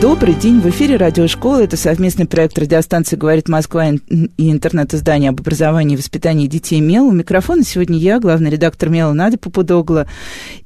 [0.00, 0.60] Добрый день.
[0.60, 1.62] В эфире радиошкола.
[1.62, 7.06] Это совместный проект радиостанции «Говорит Москва» и интернет-издание об образовании и воспитании детей МЕЛ.
[7.06, 10.06] У микрофона сегодня я, главный редактор МЕЛа Надя Попудогла.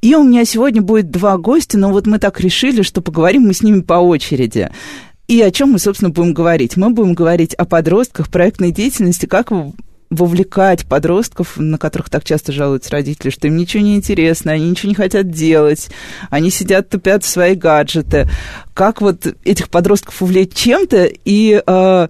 [0.01, 3.53] И у меня сегодня будет два гостя, но вот мы так решили, что поговорим мы
[3.53, 4.69] с ними по очереди.
[5.29, 6.75] И о чем мы, собственно, будем говорить?
[6.75, 9.49] Мы будем говорить о подростках, проектной деятельности, как
[10.11, 14.89] вовлекать подростков, на которых так часто жалуются родители, что им ничего не интересно, они ничего
[14.89, 15.89] не хотят делать,
[16.29, 18.29] они сидят, тупят в свои гаджеты.
[18.73, 22.07] Как вот этих подростков увлечь чем-то и, э,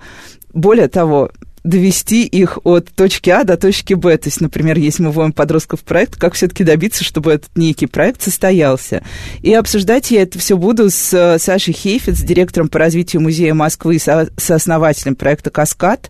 [0.51, 1.31] более того,
[1.63, 4.17] довести их от точки А до точки Б.
[4.17, 7.85] То есть, например, если мы вводим подростков в проект, как все-таки добиться, чтобы этот некий
[7.85, 9.03] проект состоялся.
[9.41, 13.97] И обсуждать я это все буду с э, Сашей Хейфиц, директором по развитию музея Москвы
[13.97, 16.09] и сооснователем проекта «Каскад»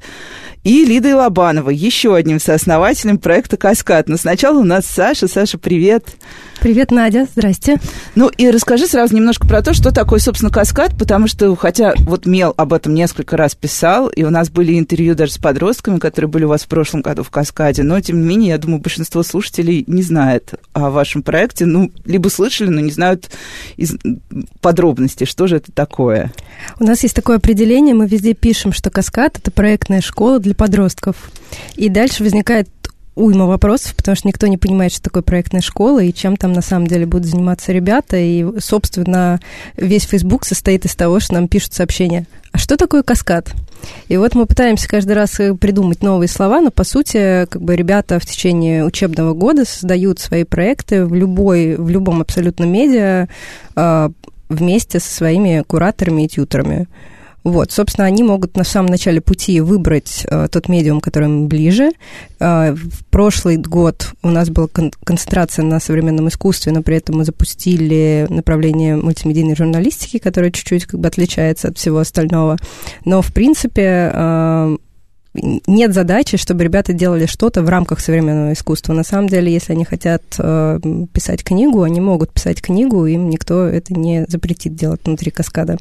[0.63, 4.07] и Лидой Лобановой, еще одним сооснователем проекта «Каскад».
[4.07, 5.27] Но сначала у нас Саша.
[5.27, 6.05] Саша, привет.
[6.61, 7.27] Привет, Надя.
[7.35, 7.79] Здрасте.
[8.13, 12.27] Ну и расскажи сразу немножко про то, что такое, собственно, «Каскад», потому что, хотя вот
[12.27, 16.29] Мел об этом несколько раз писал, и у нас были интервью даже с подростками, которые
[16.29, 19.23] были у вас в прошлом году в «Каскаде», но, тем не менее, я думаю, большинство
[19.23, 23.31] слушателей не знает о вашем проекте, ну, либо слышали, но не знают
[23.77, 23.95] из
[24.61, 26.31] подробностей, что же это такое.
[26.79, 30.55] У нас есть такое определение, мы везде пишем, что «Каскад»— это проектная школа для для
[30.55, 31.31] подростков.
[31.75, 32.67] И дальше возникает
[33.15, 36.61] уйма вопросов, потому что никто не понимает, что такое проектная школа и чем там на
[36.61, 38.17] самом деле будут заниматься ребята.
[38.17, 39.39] И, собственно,
[39.75, 42.25] весь Facebook состоит из того, что нам пишут сообщения.
[42.51, 43.53] А что такое каскад?
[44.07, 48.19] И вот мы пытаемся каждый раз придумать новые слова, но, по сути, как бы ребята
[48.19, 53.27] в течение учебного года создают свои проекты в, любой, в любом абсолютно медиа
[53.75, 54.11] а,
[54.49, 56.87] вместе со своими кураторами и тьютерами.
[57.43, 61.91] Вот, собственно, они могут на самом начале пути выбрать э, тот медиум, который им ближе.
[62.39, 67.17] Э, в прошлый год у нас была кон- концентрация на современном искусстве, но при этом
[67.17, 72.57] мы запустили направление мультимедийной журналистики, которое чуть-чуть как бы отличается от всего остального.
[73.05, 74.77] Но, в принципе, э,
[75.33, 78.93] нет задачи, чтобы ребята делали что-то в рамках современного искусства.
[78.93, 80.79] На самом деле, если они хотят э,
[81.13, 85.77] писать книгу, они могут писать книгу, им никто это не запретит делать внутри каскада.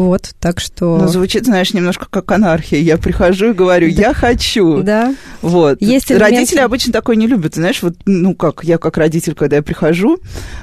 [0.00, 0.96] Вот, так что...
[0.96, 2.80] Ну, звучит, знаешь, немножко как анархия.
[2.80, 4.00] Я прихожу и говорю, да.
[4.00, 4.82] я хочу.
[4.82, 5.14] Да.
[5.42, 5.82] Вот.
[5.82, 6.30] Есть элемент...
[6.30, 7.56] Родители обычно такое не любят.
[7.56, 10.18] Знаешь, вот, ну как, я как родитель, когда я прихожу,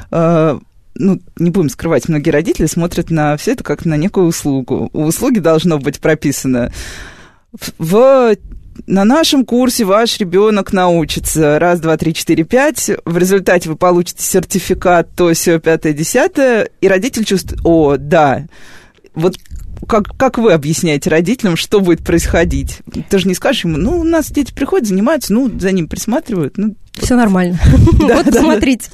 [0.09, 0.59] э,
[0.95, 4.89] ну, не будем скрывать, многие родители смотрят на все это как на некую услугу.
[4.91, 6.73] У услуги должно быть прописано
[7.77, 8.35] в
[8.85, 12.91] на нашем курсе ваш ребенок научится раз, два, три, четыре, пять.
[13.05, 18.45] В результате вы получите сертификат, то все, пятое, десятое, и родитель чувствует, о, да,
[19.17, 19.37] вот
[19.87, 22.79] как, как вы объясняете родителям, что будет происходить?
[23.09, 26.57] Ты же не скажешь ему, ну, у нас дети приходят, занимаются, ну, за ним присматривают.
[26.57, 27.59] Ну, все нормально.
[27.93, 28.89] вот смотрите.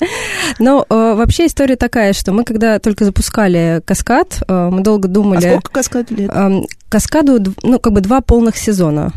[0.60, 5.46] Но э, вообще история такая, что мы когда только запускали каскад, э, мы долго думали...
[5.46, 6.30] А сколько каскад лет?
[6.34, 9.14] Э, каскаду, ну, как бы два полных сезона.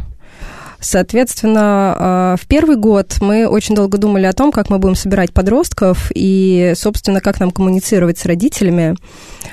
[0.87, 5.33] Соответственно, а, в первый год мы очень долго думали о том, как мы будем собирать
[5.33, 8.95] подростков и, собственно, как нам коммуницировать с родителями,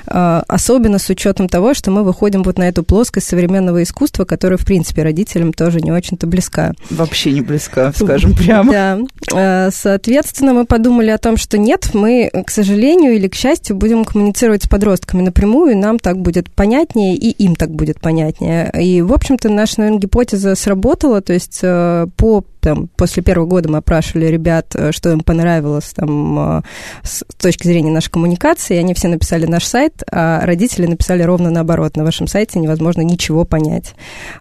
[0.06, 4.58] а, особенно с учетом того, что мы выходим вот на эту плоскость современного искусства, которая,
[4.58, 6.72] в принципе, родителям тоже не очень-то близка.
[6.88, 8.70] Вообще не близка, скажем прямо.
[8.70, 8.98] Да.
[9.32, 14.04] А, соответственно, мы подумали о том, что нет, мы, к сожалению или к счастью, будем
[14.04, 18.70] коммуницировать с подростками напрямую, и нам так будет понятнее, и им так будет понятнее.
[18.80, 23.68] И, в общем-то, наша, наверное, гипотеза сработала, то есть э, по там, после первого года
[23.68, 26.62] мы опрашивали ребят, э, что им понравилось там, э,
[27.02, 31.94] с точки зрения нашей коммуникации, они все написали наш сайт, а родители написали ровно наоборот.
[31.98, 33.94] На вашем сайте невозможно ничего понять.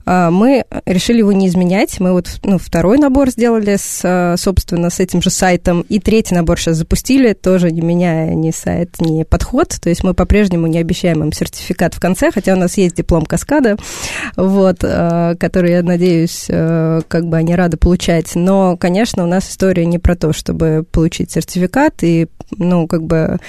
[0.06, 2.00] А мы решили его не изменять.
[2.00, 6.58] Мы вот ну, второй набор сделали, с, собственно, с этим же сайтом, и третий набор
[6.58, 9.76] сейчас запустили, тоже не меняя ни сайт, ни подход.
[9.81, 13.26] То есть мы по-прежнему не обещаем им сертификат в конце, хотя у нас есть диплом
[13.26, 13.76] каскада,
[14.38, 18.36] вот, который, я надеюсь, как бы они рады получать получать.
[18.36, 22.27] Но, конечно, у нас история не про то, чтобы получить сертификат и,
[22.57, 23.39] ну, как бы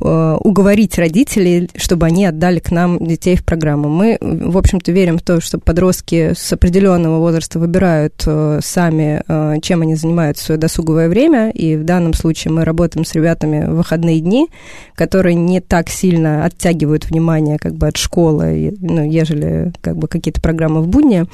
[0.00, 3.88] э, уговорить родителей, чтобы они отдали к нам детей в программу.
[3.88, 9.60] Мы, в общем-то, верим в то, что подростки с определенного возраста выбирают э, сами, э,
[9.62, 13.66] чем они занимаются в свое досуговое время, и в данном случае мы работаем с ребятами
[13.66, 14.48] в выходные дни,
[14.94, 20.40] которые не так сильно оттягивают внимание как бы от школы, ну, ежели как бы какие-то
[20.40, 21.24] программы в будни.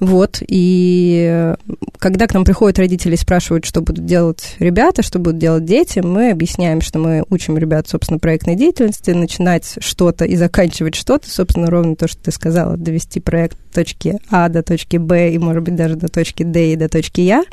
[0.00, 1.54] Вот, и
[1.98, 5.66] когда когда к нам приходят родители и спрашивают, что будут делать ребята, что будут делать
[5.66, 11.30] дети, мы объясняем, что мы учим ребят, собственно, проектной деятельности, начинать что-то и заканчивать что-то,
[11.30, 15.62] собственно, ровно то, что ты сказала, довести проект точки А до точки Б и, может
[15.64, 17.44] быть, даже до точки Д и до точки Я.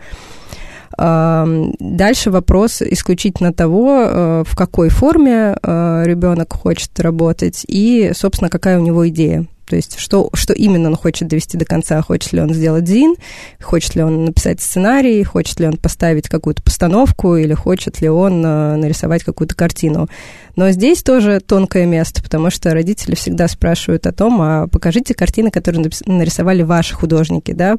[0.98, 8.80] Дальше вопрос исключительно того, э, в какой форме э, ребенок хочет работать и, собственно, какая
[8.80, 9.48] у него идея.
[9.72, 12.02] То есть что, что именно он хочет довести до конца.
[12.02, 13.16] Хочет ли он сделать ЗИН,
[13.62, 17.38] хочет ли он написать сценарий, хочет ли он поставить какую-то постановку?
[17.38, 20.10] Или хочет ли он э, нарисовать какую-то картину.
[20.56, 25.52] Но здесь тоже тонкое место, потому что родители всегда спрашивают о том, а покажите картины,
[25.52, 27.78] которые нарисовали ваши художники, да,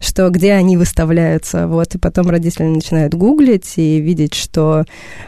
[0.00, 4.84] что где они выставляются, вот, и потом родители начинают гуглить и видеть, что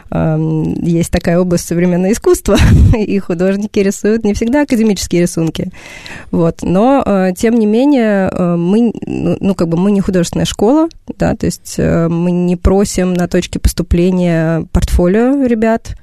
[0.09, 2.57] э, есть такая область современного искусства,
[2.97, 5.71] и художники рисуют не всегда академические рисунки,
[6.31, 10.45] вот, но, э, тем не менее, э, мы, ну, ну, как бы мы не художественная
[10.45, 10.87] школа,
[11.17, 15.95] да, то есть э, мы не просим на точке поступления портфолио ребят,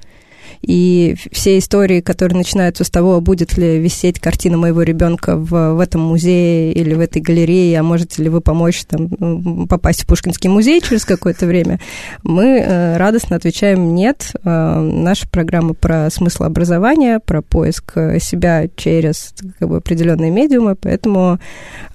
[0.61, 5.79] и все истории, которые начинаются с того, будет ли висеть картина моего ребенка в, в
[5.79, 10.49] этом музее или в этой галерее, а можете ли вы помочь там, попасть в Пушкинский
[10.49, 11.79] музей через какое-то время,
[12.23, 14.31] мы э, радостно отвечаем «нет».
[14.43, 21.39] Э, наша программа про смысл образования, про поиск себя через как бы, определенные медиумы, поэтому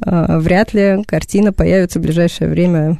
[0.05, 2.99] э, вряд ли картина появится в ближайшее время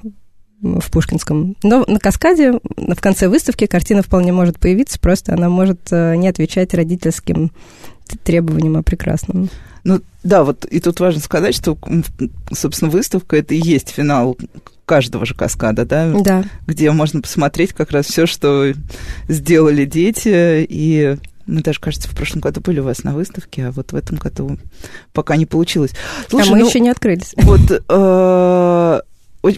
[0.61, 1.57] в Пушкинском.
[1.63, 6.29] Но на каскаде в конце выставки картина вполне может появиться, просто она может э, не
[6.29, 7.51] отвечать родительским
[8.25, 9.49] требованиям о прекрасном.
[9.85, 11.79] Ну да, вот и тут важно сказать, что,
[12.53, 14.37] собственно, выставка это и есть финал
[14.85, 16.13] каждого же каскада, да?
[16.13, 16.45] Да.
[16.67, 18.73] Где можно посмотреть как раз все, что
[19.29, 21.17] сделали дети, и
[21.47, 24.19] мы даже, кажется, в прошлом году были у вас на выставке, а вот в этом
[24.19, 24.59] году
[25.13, 25.93] пока не получилось.
[26.29, 27.33] Слушай, а мы ну, еще не открылись.
[27.37, 29.01] Вот э,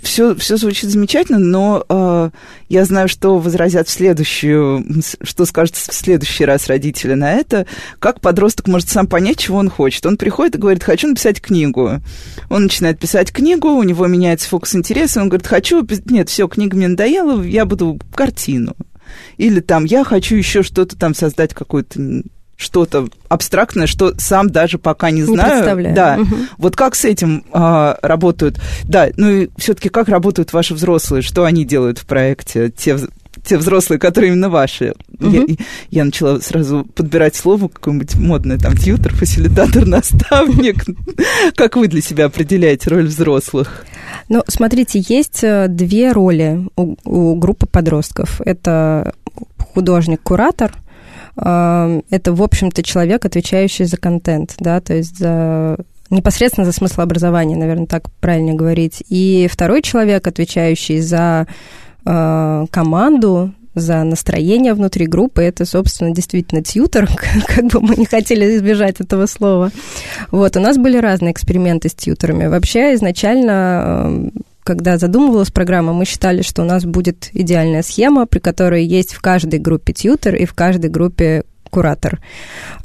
[0.02, 2.30] все, все звучит замечательно, но э,
[2.68, 4.84] я знаю, что возразят в следующую,
[5.22, 7.66] что скажут в следующий раз родители на это.
[7.98, 10.06] Как подросток может сам понять, чего он хочет?
[10.06, 12.00] Он приходит и говорит, хочу написать книгу.
[12.48, 16.76] Он начинает писать книгу, у него меняется фокус интереса, он говорит, хочу, нет, все, книга
[16.76, 18.76] мне надоела, я буду картину.
[19.36, 22.22] Или там, я хочу еще что-то там создать, какую-то
[22.56, 25.38] что-то абстрактное, что сам даже пока не знаю.
[25.38, 25.94] Не представляю.
[25.94, 26.18] Да.
[26.20, 26.36] Угу.
[26.58, 28.60] Вот как с этим а, работают?
[28.84, 31.22] Да, ну и все-таки как работают ваши взрослые?
[31.22, 32.70] Что они делают в проекте?
[32.70, 32.98] Те
[33.44, 34.94] те взрослые, которые именно ваши.
[35.18, 35.30] Угу.
[35.30, 35.44] Я,
[35.90, 40.84] я начала сразу подбирать слово какое-нибудь модное, там, тьютер, фасилитатор, наставник.
[41.56, 43.84] Как вы для себя определяете роль взрослых?
[44.28, 48.40] Ну, смотрите, есть э, две роли у, у группы подростков.
[48.44, 49.14] Это
[49.58, 50.72] художник-куратор–
[51.34, 55.78] это, в общем-то, человек, отвечающий за контент, да, то есть за
[56.10, 59.02] непосредственно за смысл образования, наверное, так правильно говорить.
[59.08, 61.46] И второй человек, отвечающий за
[62.04, 67.08] э, команду, за настроение внутри группы, это, собственно, действительно тьютер,
[67.46, 69.70] как бы мы не хотели избежать этого слова.
[70.30, 72.46] Вот, у нас были разные эксперименты с тьютерами.
[72.46, 74.30] Вообще, изначально
[74.62, 79.20] когда задумывалась программа, мы считали, что у нас будет идеальная схема, при которой есть в
[79.20, 82.20] каждой группе тьютер и в каждой группе куратор.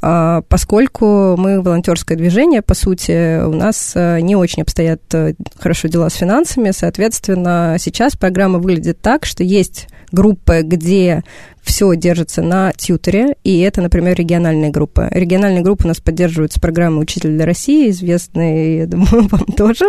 [0.00, 5.88] А, поскольку мы волонтерское движение, по сути, у нас э, не очень обстоят э, хорошо
[5.88, 11.22] дела с финансами, соответственно, сейчас программа выглядит так, что есть группы, где
[11.62, 15.08] все держится на тьютере, и это, например, региональные группы.
[15.10, 19.84] Региональные группы у нас поддерживаются программой «Учитель для России», известные, я думаю, вам тоже.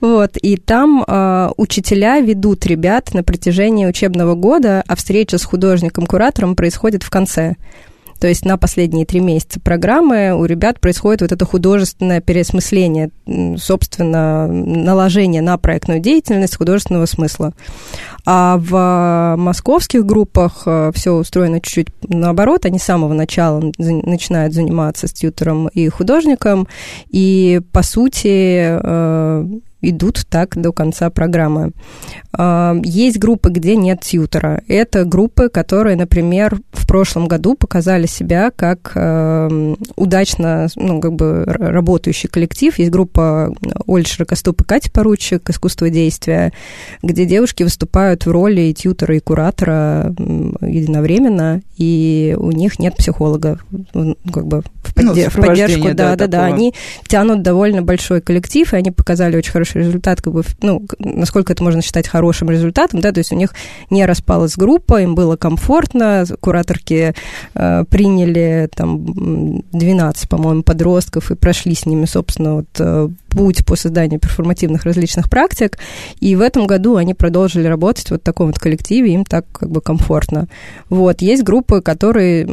[0.00, 6.56] Вот, и там э, учителя ведут ребят на протяжении учебного года, а встреча с художником-куратором
[6.56, 7.56] происходит в конце.
[8.20, 13.10] То есть на последние три месяца программы у ребят происходит вот это художественное переосмысление,
[13.56, 17.52] собственно, наложение на проектную деятельность художественного смысла.
[18.26, 22.66] А в московских группах э, все устроено чуть-чуть наоборот.
[22.66, 26.68] Они с самого начала начинают заниматься с тьютером и художником.
[27.08, 29.46] И, по сути, э,
[29.82, 31.72] идут так до конца программы.
[32.32, 34.62] А, есть группы, где нет тьютера.
[34.68, 41.44] Это группы, которые, например, в прошлом году показали себя как э, удачно, ну, как бы
[41.46, 42.78] работающий коллектив.
[42.78, 43.54] Есть группа
[43.86, 46.52] Оль Широкоступ и Катя Поручик «Искусство действия»,
[47.02, 50.14] где девушки выступают в роли и тьютера, и куратора
[50.60, 53.58] единовременно, и у них нет психолога
[54.32, 55.88] как бы в, подде- ну, в поддержку.
[55.88, 56.44] Да, да, да, да.
[56.44, 56.74] Они
[57.06, 61.52] тянут довольно большой коллектив, и они показали очень хороший хороший результат, как бы, ну, насколько
[61.52, 63.54] это можно считать хорошим результатом, да, то есть у них
[63.90, 67.14] не распалась группа, им было комфортно, кураторки
[67.54, 73.76] э, приняли там 12, по-моему, подростков и прошли с ними, собственно, вот э, путь по
[73.76, 75.78] созданию перформативных различных практик.
[76.20, 79.70] И в этом году они продолжили работать в вот таком вот коллективе, им так как
[79.70, 80.48] бы комфортно.
[80.88, 81.22] Вот.
[81.22, 82.46] Есть группы, которые,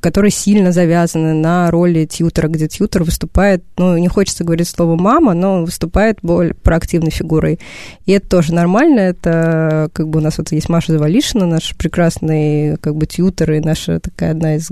[0.00, 5.34] которые сильно завязаны на роли тьютера, где тьютер выступает, ну, не хочется говорить слово «мама»,
[5.34, 7.58] но выступает более проактивной фигурой.
[8.06, 12.76] И это тоже нормально, это как бы у нас вот есть Маша Завалишина, наш прекрасный
[12.78, 14.68] как бы тьютер и наша такая одна из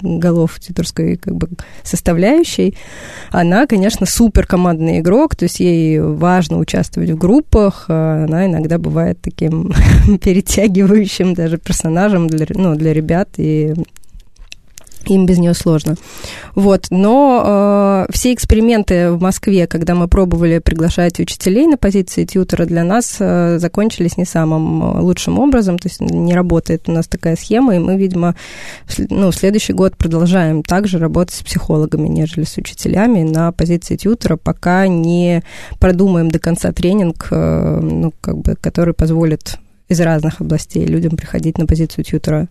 [0.00, 1.48] голов тьютерской как бы
[1.82, 2.76] составляющей.
[3.30, 8.78] Она, конечно, супер командный игрок, то есть ей важно участвовать в группах, а она иногда
[8.78, 9.72] бывает таким
[10.22, 13.74] перетягивающим даже персонажем для, ну, для ребят, и
[15.06, 15.96] им без нее сложно.
[16.54, 16.86] Вот.
[16.90, 22.84] Но э, все эксперименты в Москве, когда мы пробовали приглашать учителей на позиции тьютера, для
[22.84, 27.36] нас э, закончились не самым э, лучшим образом, то есть не работает у нас такая
[27.36, 28.34] схема, и мы, видимо,
[29.10, 34.36] ну, в следующий год продолжаем также работать с психологами, нежели с учителями на позиции тьютера,
[34.36, 35.42] пока не
[35.78, 41.58] продумаем до конца тренинг, э, ну, как бы, который позволит из разных областей людям приходить
[41.58, 42.48] на позицию тьютера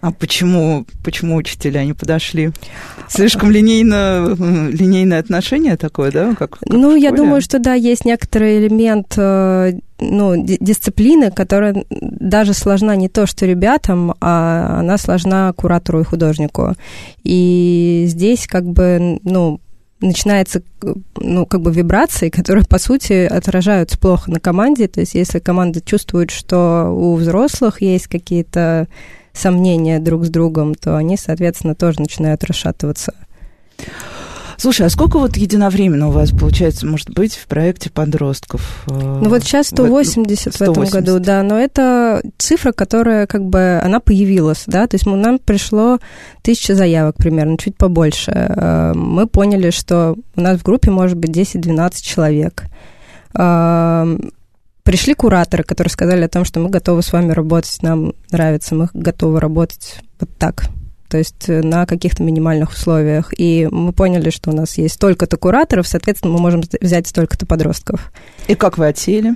[0.00, 2.50] а почему, почему учителя не подошли?
[3.08, 4.36] Слишком линейно,
[4.70, 6.34] линейное отношение такое, да?
[6.36, 12.54] Как, как ну, я думаю, что да, есть некоторый элемент э, ну, дисциплины, которая даже
[12.54, 16.74] сложна не то, что ребятам, а она сложна куратору и художнику.
[17.24, 19.60] И здесь как бы, ну,
[20.00, 20.62] начинается,
[21.16, 24.86] ну, как бы вибрации, которые, по сути, отражаются плохо на команде.
[24.86, 28.86] То есть, если команда чувствует, что у взрослых есть какие-то
[29.38, 33.14] сомнения друг с другом, то они, соответственно, тоже начинают расшатываться.
[34.60, 38.84] Слушай, а сколько вот единовременно у вас, получается, может быть в проекте подростков?
[38.88, 43.44] Э, ну вот сейчас 180, 180 в этом году, да, но это цифра, которая как
[43.44, 46.00] бы, она появилась, да, то есть нам пришло
[46.42, 48.32] тысяча заявок примерно, чуть побольше.
[48.32, 52.64] Э, мы поняли, что у нас в группе может быть 10-12 человек
[53.34, 54.18] э,
[54.88, 58.88] Пришли кураторы, которые сказали о том, что мы готовы с вами работать, нам нравится, мы
[58.94, 60.64] готовы работать вот так,
[61.08, 63.32] то есть э, на каких-то минимальных условиях.
[63.36, 68.12] И мы поняли, что у нас есть столько-то кураторов, соответственно, мы можем взять столько-то подростков.
[68.46, 69.34] И как вы отсеяли?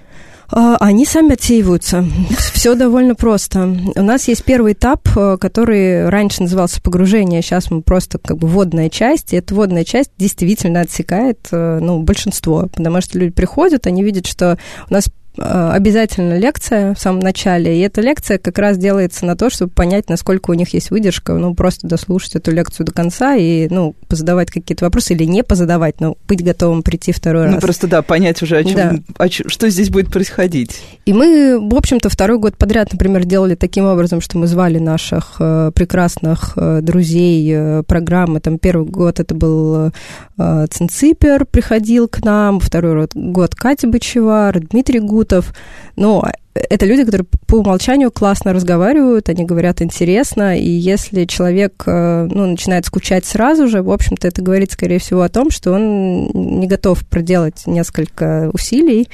[0.55, 2.05] А, они сами отсеиваются.
[2.53, 3.75] Все довольно просто.
[3.97, 8.47] У нас есть первый этап, э, который раньше назывался погружение, сейчас мы просто как бы
[8.49, 13.87] водная часть, и эта водная часть действительно отсекает э, ну, большинство, потому что люди приходят,
[13.87, 14.59] они видят, что
[14.91, 19.51] у нас обязательно лекция в самом начале, и эта лекция как раз делается на то,
[19.51, 23.69] чтобы понять, насколько у них есть выдержка, ну, просто дослушать эту лекцию до конца и,
[23.69, 27.55] ну, позадавать какие-то вопросы или не позадавать, но быть готовым прийти второй ну, раз.
[27.57, 28.95] Ну, просто, да, понять уже, о чем, да.
[29.17, 30.81] о чем, что здесь будет происходить.
[31.07, 35.37] И мы, в общем-то, второй год подряд, например, делали таким образом, что мы звали наших
[35.39, 39.93] э, прекрасных э, друзей э, программы, там, первый год это был
[40.39, 45.55] э, Цинципер, приходил к нам, второй год Катя Бычева, Дмитрий Гуд, Бутов.
[45.97, 46.25] Но
[46.55, 52.47] это люди, которые по умолчанию классно разговаривают, они говорят интересно, и если человек э, ну,
[52.47, 56.67] начинает скучать сразу же, в общем-то, это говорит, скорее всего, о том, что он не
[56.67, 59.09] готов проделать несколько усилий,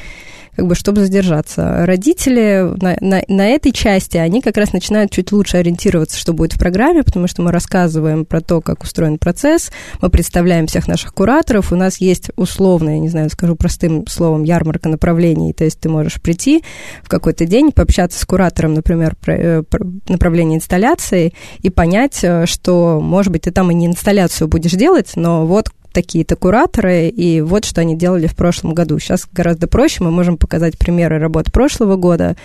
[0.58, 1.86] как бы, чтобы задержаться.
[1.86, 6.54] Родители на, на, на этой части, они как раз начинают чуть лучше ориентироваться, что будет
[6.54, 9.70] в программе, потому что мы рассказываем про то, как устроен процесс,
[10.02, 14.42] мы представляем всех наших кураторов, у нас есть условно, я не знаю, скажу простым словом,
[14.42, 16.64] ярмарка направлений, то есть ты можешь прийти
[17.04, 22.46] в какой-то день, пообщаться с куратором, например, про, э, про направление инсталляции и понять, э,
[22.46, 27.40] что, может быть, ты там и не инсталляцию будешь делать, но вот такие-то кураторы, и
[27.40, 28.98] вот что они делали в прошлом году.
[28.98, 32.36] Сейчас гораздо проще, мы можем показать примеры работ прошлого года,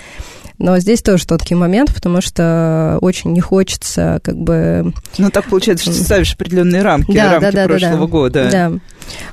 [0.59, 4.93] но здесь тоже тонкий момент, потому что очень не хочется как бы...
[5.17, 8.07] Ну, так получается, что ты ставишь определенные рамки, да, рамки да, да, прошлого да, да.
[8.07, 8.49] года.
[8.51, 8.71] Да.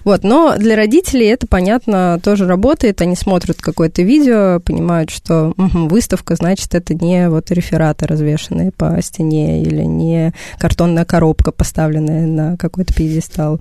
[0.04, 3.00] Вот, но для родителей это, понятно, тоже работает.
[3.02, 9.00] Они смотрят какое-то видео, понимают, что угу, выставка, значит, это не вот рефераты, развешенные по
[9.02, 13.60] стене, или не картонная коробка, поставленная на какой-то пьедестал.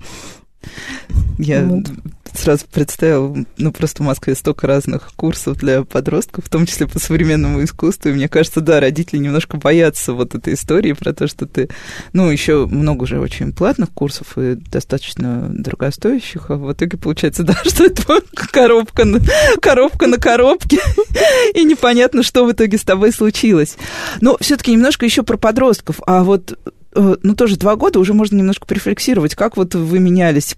[1.38, 1.86] Я вот.
[2.34, 6.98] сразу представил, ну, просто в Москве столько разных курсов для подростков, в том числе по
[6.98, 11.46] современному искусству, и мне кажется, да, родители немножко боятся вот этой истории про то, что
[11.46, 11.68] ты,
[12.12, 17.56] ну, еще много уже очень платных курсов и достаточно дорогостоящих, а в итоге получается, да,
[17.64, 18.02] что это
[18.34, 19.20] коробка на,
[19.62, 20.78] коробка на коробке,
[21.54, 23.76] и непонятно, что в итоге с тобой случилось.
[24.20, 26.58] Но все-таки немножко еще про подростков, а вот
[26.94, 30.56] ну, тоже два года, уже можно немножко порефлексировать, как вот вы менялись,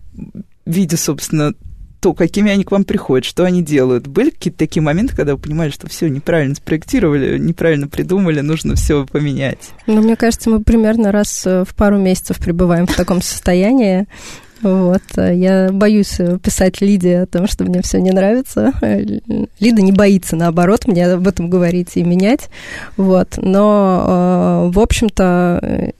[0.65, 1.55] видя, собственно,
[2.01, 4.09] то, какими они к вам приходят, что они делают.
[4.09, 9.07] Были какие-то такие моменты, когда вы понимали, что все неправильно спроектировали, неправильно придумали, нужно все
[9.07, 9.71] поменять?
[9.87, 14.09] Ну, мне кажется, мы примерно раз э, в пару месяцев пребываем в таком состоянии.
[14.62, 15.03] Вот.
[15.17, 18.73] Я боюсь писать Лиде о том, что мне все не нравится.
[18.81, 22.49] Лида не боится, наоборот, мне об этом говорить и менять.
[22.97, 23.39] Вот.
[23.39, 25.93] Но, в общем-то,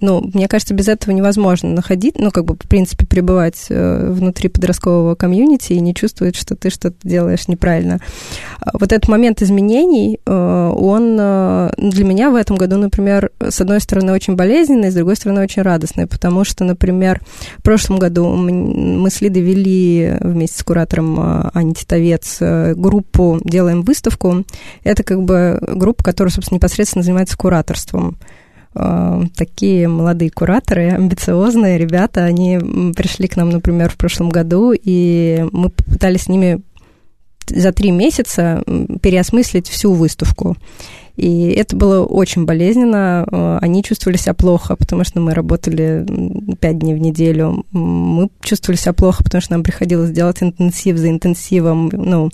[0.00, 4.48] ну, мне кажется, без этого невозможно находить, ну, как бы, в принципе, пребывать э, внутри
[4.48, 8.00] подросткового комьюнити и не чувствовать, что ты что-то делаешь неправильно.
[8.60, 13.60] А вот этот момент изменений, э, он э, для меня в этом году, например, с
[13.60, 17.20] одной стороны, очень болезненный, с другой стороны, очень радостный, потому что, например,
[17.58, 24.44] в прошлом году мы с Лидой вели вместе с куратором Ани Титовец группу «Делаем выставку».
[24.84, 28.16] Это как бы группа, которая, собственно, непосредственно занимается кураторством.
[28.78, 32.58] Э, такие молодые кураторы, амбициозные ребята, они
[32.96, 36.60] пришли к нам, например, в прошлом году, и мы попытались с ними
[37.48, 38.62] за три месяца
[39.02, 40.56] переосмыслить всю выставку.
[41.16, 43.26] И это было очень болезненно.
[43.28, 46.06] Э, они чувствовали себя плохо, потому что мы работали
[46.60, 47.64] пять дней в неделю.
[47.72, 51.90] Мы чувствовали себя плохо, потому что нам приходилось делать интенсив за интенсивом.
[51.92, 52.30] Ну,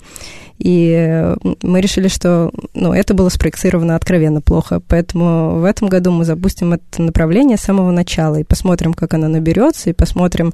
[0.57, 4.81] и мы решили, что ну, это было спроектировано откровенно плохо.
[4.87, 9.27] Поэтому в этом году мы запустим это направление с самого начала и посмотрим, как оно
[9.27, 10.53] наберется, и посмотрим,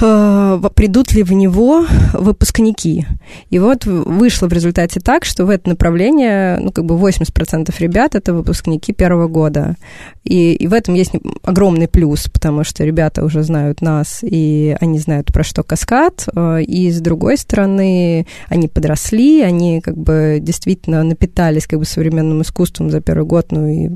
[0.00, 1.84] э, придут ли в него
[2.14, 3.06] выпускники.
[3.50, 8.14] И вот вышло в результате так, что в это направление, ну, как бы 80% ребят
[8.14, 9.76] это выпускники первого года.
[10.24, 11.12] И, и в этом есть
[11.42, 16.28] огромный плюс, потому что ребята уже знают нас, и они знают, про что каскад.
[16.34, 22.42] Э, и с другой стороны, они подросли, они как бы действительно напитались как бы современным
[22.42, 23.88] искусством за первый год, ну и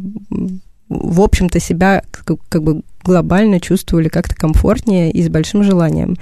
[0.88, 6.16] в общем-то, себя как, бы глобально чувствовали как-то комфортнее и с большим желанием.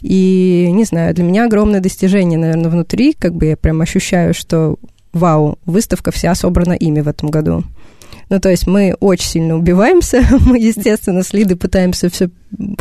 [0.00, 4.76] И, не знаю, для меня огромное достижение, наверное, внутри, как бы я прям ощущаю, что
[5.12, 7.64] вау, выставка вся собрана ими в этом году.
[8.28, 12.30] Ну, то есть мы очень сильно убиваемся, мы, естественно, с Лидой пытаемся все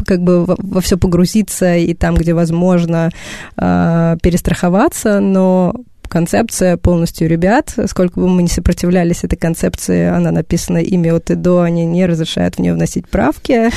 [0.06, 3.12] как бы во, во все погрузиться и там, где возможно,
[3.58, 5.76] э, перестраховаться, но
[6.08, 7.74] концепция полностью ребят.
[7.88, 12.06] Сколько бы мы ни сопротивлялись этой концепции, она написана ими от и до, они не
[12.06, 13.70] разрешают в нее вносить правки.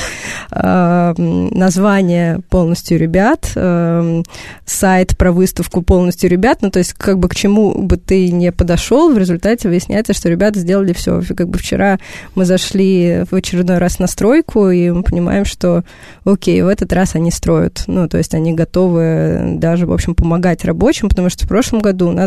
[0.51, 4.21] А, название полностью ребят, а,
[4.65, 6.59] сайт про выставку полностью ребят.
[6.61, 10.29] Ну, то есть, как бы к чему бы ты не подошел, в результате выясняется, что
[10.29, 11.21] ребята сделали все.
[11.35, 11.99] Как бы вчера
[12.35, 15.83] мы зашли в очередной раз на стройку, и мы понимаем, что,
[16.25, 17.83] окей, в этот раз они строят.
[17.87, 22.09] Ну, то есть они готовы даже, в общем, помогать рабочим, потому что в прошлом году
[22.09, 22.20] у нас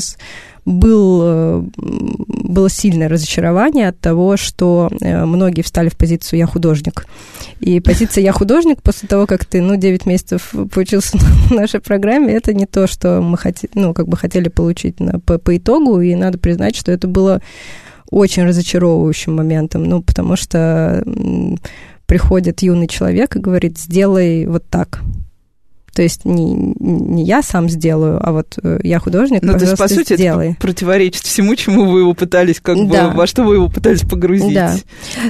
[0.65, 7.07] был, э, было сильное разочарование от того, что э, многие встали в позицию «я художник».
[7.61, 12.35] И позиция «я художник» после того, как ты, ну, 9 месяцев поучился в нашей программе,
[12.35, 16.01] это не то, что мы хотели, ну, как бы хотели получить на, по, по итогу,
[16.01, 17.43] и надо признать, что это было
[18.11, 21.05] очень разочаровывающим моментом, ну, потому что
[22.07, 25.01] приходит юный человек и говорит, сделай вот так.
[25.95, 29.77] То есть не, не я сам сделаю, а вот э, я художник, ну, то есть,
[29.77, 30.51] по сути, сделай.
[30.51, 33.09] это противоречит всему, чему вы его пытались, как да.
[33.09, 34.55] бы, во что вы его пытались погрузить.
[34.55, 34.75] Да.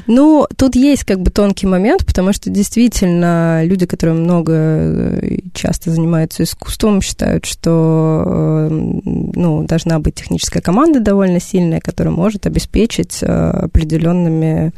[0.06, 5.90] Ну, тут есть как бы тонкий момент, потому что действительно люди, которые много э, часто
[5.90, 8.68] занимаются искусством, считают, что э,
[9.04, 14.72] ну, должна быть техническая команда довольно сильная, которая может обеспечить определенными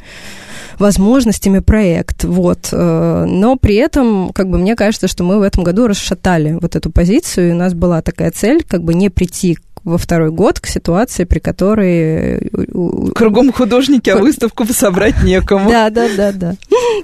[0.79, 2.69] возможностями проект, вот.
[2.71, 6.75] Э, но при этом, как бы, мне кажется, что мы в этом году расшатали вот
[6.75, 10.59] эту позицию, и у нас была такая цель, как бы, не прийти во второй год
[10.59, 12.39] к ситуации, при которой...
[12.39, 15.69] Э, Кругом художники, а выставку собрать некому.
[15.69, 16.55] Да, да, да, да.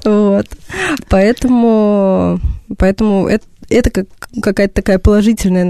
[0.04, 0.48] Вот.
[1.08, 2.40] Поэтому,
[2.78, 4.08] поэтому это, это как,
[4.42, 5.66] какая-то такая положительная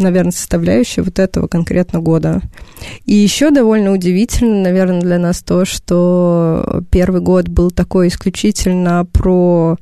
[0.00, 2.40] наверное, составляющая вот этого конкретно года.
[3.04, 9.76] И еще довольно удивительно, наверное, для нас то, что первый год был такой исключительно про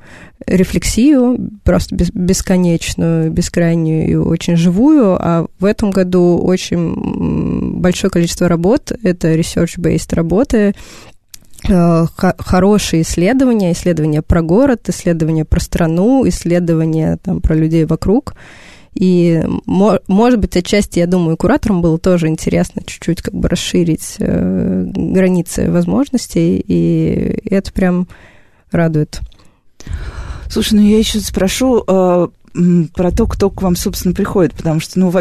[0.47, 8.93] рефлексию, просто бесконечную, бескрайнюю и очень живую, а в этом году очень большое количество работ,
[9.03, 10.75] это research-based работы,
[11.69, 12.07] э,
[12.39, 18.35] хорошие исследования, исследования про город, исследования про страну, исследования там, про людей вокруг–
[18.95, 24.85] и, может быть, отчасти, я думаю, кураторам было тоже интересно чуть-чуть как бы расширить э,
[24.87, 28.09] границы возможностей, и это прям
[28.71, 29.21] радует.
[30.49, 32.29] Слушай, ну я еще спрошу э,
[32.95, 35.13] про то, кто к вам, собственно, приходит, потому что, ну,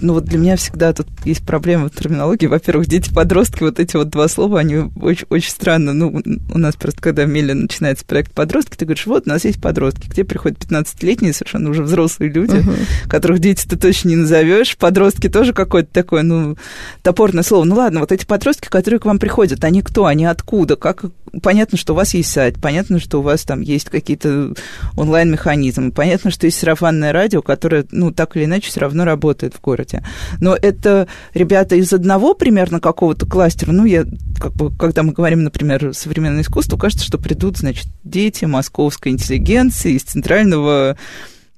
[0.00, 2.46] ну вот для меня всегда тут есть проблема в терминологии.
[2.46, 5.92] Во-первых, дети-подростки, вот эти вот два слова, они очень, очень странно.
[5.92, 9.44] Ну, у нас просто, когда в Меле начинается проект подростки, ты говоришь, вот, у нас
[9.44, 13.08] есть подростки, где приходят 15-летние, совершенно уже взрослые люди, uh-huh.
[13.08, 14.78] которых дети ты точно не назовешь.
[14.78, 16.56] Подростки тоже какое-то такое, ну,
[17.02, 17.64] топорное слово.
[17.64, 21.04] Ну ладно, вот эти подростки, которые к вам приходят, они кто, они откуда, как
[21.40, 24.54] понятно, что у вас есть сайт, понятно, что у вас там есть какие-то
[24.96, 29.60] онлайн-механизмы, понятно, что есть сарафанное радио, которое, ну, так или иначе, все равно работает в
[29.82, 30.02] городе.
[30.40, 34.04] Но это ребята из одного примерно какого-то кластера, ну, я,
[34.38, 39.92] как бы, когда мы говорим, например, современное искусство, кажется, что придут, значит, дети московской интеллигенции
[39.92, 40.96] из центрального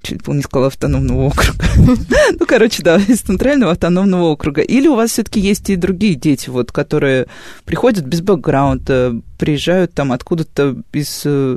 [0.03, 1.65] чуть было не сказала автономного округа.
[2.39, 4.61] ну, короче, да, из центрального автономного округа.
[4.61, 7.27] Или у вас все-таки есть и другие дети, вот, которые
[7.65, 11.57] приходят без бэкграунда, приезжают там откуда-то из э,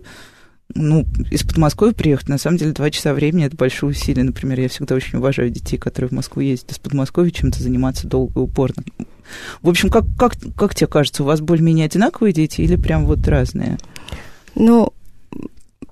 [0.78, 4.24] ну, из Подмосковья приехать, на самом деле, два часа времени– это большое усилие.
[4.24, 8.40] Например, я всегда очень уважаю детей, которые в Москву ездят из Подмосковья, чем-то заниматься долго
[8.40, 8.84] и упорно.
[9.62, 13.28] В общем, как, как, как тебе кажется, у вас более-менее одинаковые дети или прям вот
[13.28, 13.78] разные?
[14.56, 14.94] Ну,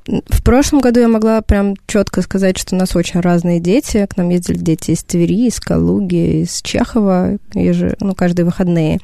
[0.08, 4.06] в прошлом году я могла прям четко сказать, что у нас очень разные дети.
[4.08, 9.00] К нам ездили дети из Твери, из Калуги, из Чехова, еже, ну, каждые выходные.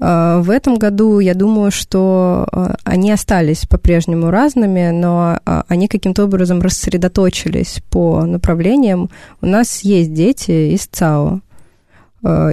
[0.00, 5.86] А, в этом году я думаю, что а, они остались по-прежнему разными, но а, они
[5.86, 9.08] каким-то образом рассредоточились по направлениям.
[9.40, 11.42] У нас есть дети из ЦАО,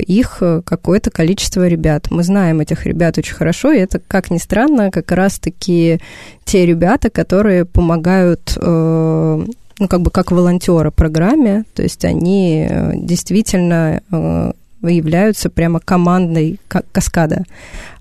[0.07, 2.07] их э, какое-то количество ребят.
[2.09, 5.99] Мы знаем этих ребят очень хорошо, и это, как ни странно, как раз-таки
[6.45, 9.45] те ребята, которые помогают э,
[9.79, 14.01] ну, как бы как волонтеры программе, то есть они действительно
[14.81, 16.59] являются прямо командой
[16.91, 17.43] каскада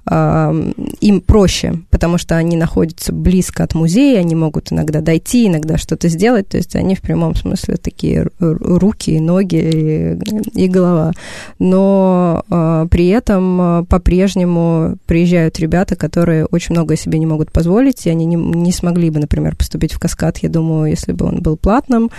[0.08, 6.08] им проще, потому что они находятся близко от музея, они могут иногда дойти, иногда что-то
[6.08, 10.18] сделать, то есть они в прямом смысле такие руки, ноги
[10.54, 11.12] и, и голова.
[11.58, 18.06] Но э, при этом а, по-прежнему приезжают ребята, которые очень много себе не могут позволить,
[18.06, 21.42] и они не, не смогли бы, например, поступить в каскад, я думаю, если бы он
[21.42, 22.10] был платным.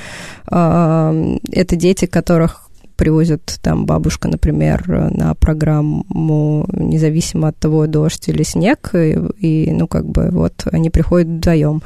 [0.52, 2.66] Э, это дети, которых
[2.98, 9.88] привозят там бабушка, например, на программу, независимо от того, дождь или снег, и, и ну,
[9.88, 11.82] как бы, вот, они приходят вдвоем.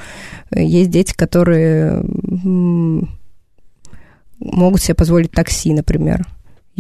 [0.56, 2.04] Есть дети, которые
[4.40, 6.26] могут себе позволить такси, например.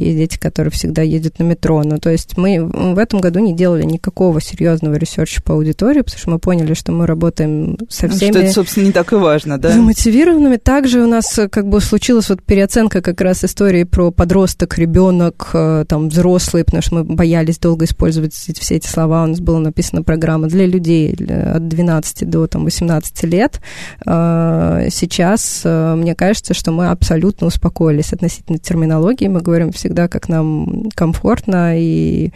[0.01, 1.81] Есть дети, которые всегда ездят на метро.
[1.83, 6.19] Ну, то есть мы в этом году не делали никакого серьезного ресерча по аудитории, потому
[6.19, 8.31] что мы поняли, что мы работаем со всеми...
[8.31, 9.71] Что это, собственно, не так и важно, да?
[9.71, 10.57] Замотивированными.
[10.57, 15.85] Также у нас как бы случилась вот переоценка как раз истории про подросток, ребенок, э,
[15.87, 19.23] там, взрослый, потому что мы боялись долго использовать все эти слова.
[19.23, 23.59] У нас была написана программа для людей от 12 до там, 18 лет.
[24.05, 29.27] Э, сейчас, э, мне кажется, что мы абсолютно успокоились относительно терминологии.
[29.27, 32.31] Мы говорим всегда, как нам комфортно и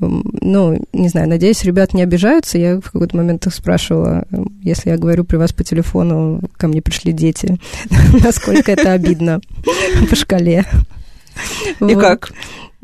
[0.00, 2.58] ну, не знаю, надеюсь, ребят не обижаются.
[2.58, 4.24] Я в какой-то момент их спрашивала,
[4.62, 7.58] если я говорю при вас по телефону, ко мне пришли дети,
[8.24, 9.40] насколько это обидно
[10.10, 10.64] по шкале.
[11.80, 12.32] И как?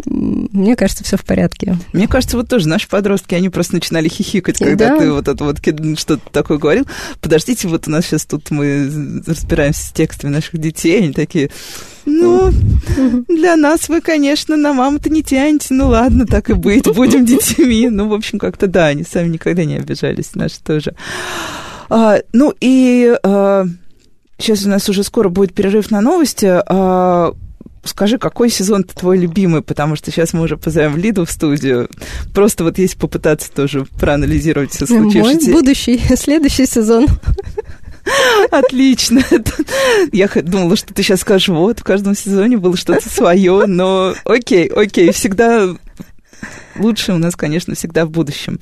[0.07, 1.77] Мне кажется, все в порядке.
[1.93, 4.99] Мне кажется, вот тоже наши подростки, они просто начинали хихикать, когда да.
[4.99, 5.59] ты вот это вот
[5.99, 6.87] что-то такое говорил.
[7.21, 11.51] Подождите, вот у нас сейчас тут мы разбираемся с текстами наших детей, они такие,
[12.07, 12.53] ну,
[13.29, 17.89] для нас вы, конечно, на маму-то не тянете, ну ладно, так и быть, будем детьми.
[17.91, 20.95] Ну, в общем, как-то да, они сами никогда не обижались, наши тоже.
[21.91, 23.65] А, ну и а,
[24.39, 26.47] сейчас у нас уже скоро будет перерыв на новости.
[26.47, 27.33] А,
[27.89, 31.89] скажи, какой сезон твой любимый, потому что сейчас мы уже позовем Лиду в студию.
[32.35, 35.51] Просто вот есть попытаться тоже проанализировать все случившееся.
[35.51, 37.07] Мой будущий, следующий сезон.
[38.51, 39.23] Отлично.
[40.13, 44.69] Я думала, что ты сейчас скажешь, вот, в каждом сезоне было что-то свое, но окей,
[44.69, 45.69] окей, всегда
[46.77, 48.61] лучше у нас, конечно, всегда в будущем.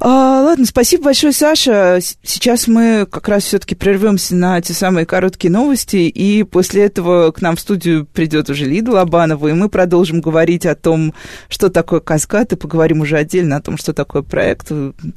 [0.00, 1.98] А, ладно, спасибо большое, Саша.
[2.22, 7.40] Сейчас мы как раз все-таки прервемся на те самые короткие новости, и после этого к
[7.42, 11.14] нам в студию придет уже Лида Лобанова, и мы продолжим говорить о том,
[11.48, 14.70] что такое каскад, и поговорим уже отдельно о том, что такое проект.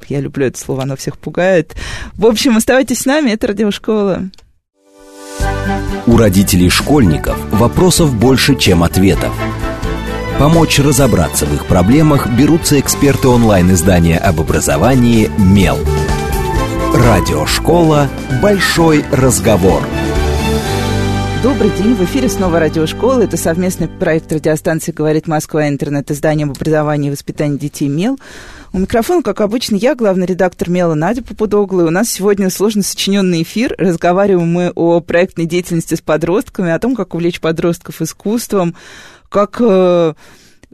[0.09, 1.75] Я люблю это слово, оно всех пугает.
[2.13, 4.29] В общем, оставайтесь с нами, это Радиошкола.
[6.07, 9.33] У родителей школьников вопросов больше, чем ответов.
[10.41, 15.77] Помочь разобраться в их проблемах берутся эксперты онлайн-издания об образовании «Мел».
[16.95, 18.09] Радиошкола
[18.41, 19.83] «Большой разговор».
[21.43, 23.21] Добрый день, в эфире снова радиошкола.
[23.21, 28.17] Это совместный проект радиостанции «Говорит Москва» интернет-издание об образовании и воспитании детей «Мел».
[28.73, 31.83] У микрофона, как обычно, я, главный редактор «Мела» Надя Попудогла.
[31.83, 33.75] у нас сегодня сложно сочиненный эфир.
[33.77, 38.75] Разговариваем мы о проектной деятельности с подростками, о том, как увлечь подростков искусством,
[39.31, 40.13] как э,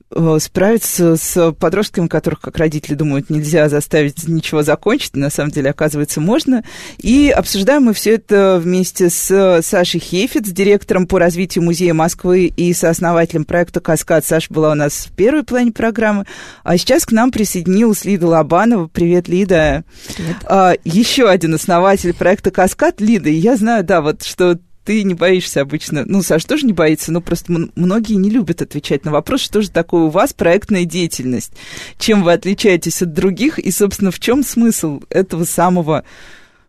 [0.10, 5.72] Э, справиться с подростками, которых, как родители думают, нельзя заставить ничего закончить, на самом деле,
[5.72, 6.64] оказывается, можно.
[6.98, 12.72] И обсуждаем мы все это вместе с Сашей Хейфиц, директором по развитию Музея Москвы и
[12.74, 14.26] сооснователем проекта «Каскад».
[14.26, 16.26] Саша была у нас в первой плане программы,
[16.64, 18.88] а сейчас к нам присоединилась Лида Лобанова.
[18.88, 19.84] Привет, Лида.
[20.16, 20.38] Привет.
[20.46, 23.02] А, еще один основатель проекта «Каскад».
[23.02, 26.06] Лида, я знаю, да, вот что ты не боишься обычно.
[26.06, 29.70] Ну, Саш тоже не боится, но просто многие не любят отвечать на вопрос, что же
[29.70, 31.52] такое у вас проектная деятельность,
[31.98, 36.06] чем вы отличаетесь от других, и, собственно, в чем смысл этого самого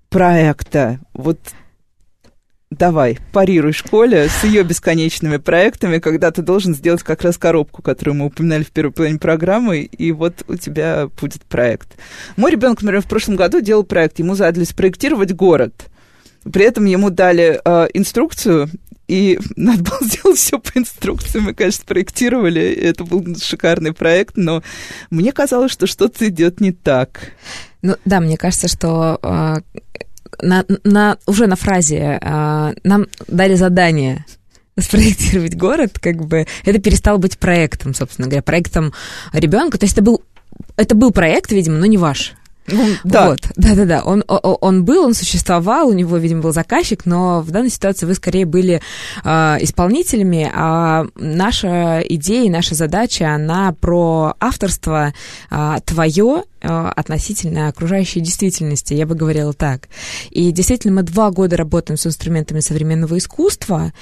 [0.09, 0.99] проекта.
[1.15, 1.39] Вот
[2.73, 8.17] давай, парируй школе с ее бесконечными проектами, когда ты должен сделать как раз коробку, которую
[8.17, 11.97] мы упоминали в первой половине программы, и вот у тебя будет проект.
[12.37, 15.73] Мой ребенок, например, в прошлом году делал проект, ему задали спроектировать город–
[16.51, 18.71] при этом ему дали э, инструкцию,
[19.07, 21.41] и надо было сделать все по инструкции.
[21.41, 24.63] Мы, конечно, проектировали, это был шикарный проект, но
[25.11, 27.33] мне казалось, что что-то идет не так.
[27.83, 29.57] Ну да, мне кажется, что э,
[30.43, 34.25] на, на, уже на фразе э, нам дали задание
[34.79, 38.93] спроектировать город, как бы это перестало быть проектом, собственно говоря, проектом
[39.33, 39.79] ребенка.
[39.79, 40.23] То есть это был
[40.77, 42.35] это был проект, видимо, но не ваш.
[42.71, 43.31] Ну, да.
[43.31, 47.71] Вот, да-да-да, он, он был, он существовал, у него, видимо, был заказчик, но в данной
[47.71, 48.81] ситуации вы скорее были
[49.25, 55.15] э, исполнителями, а наша идея, наша задача, она про авторство
[55.51, 59.89] э, твое э, относительно окружающей действительности, я бы говорила так.
[60.31, 63.93] И действительно, мы два года работаем с инструментами современного искусства,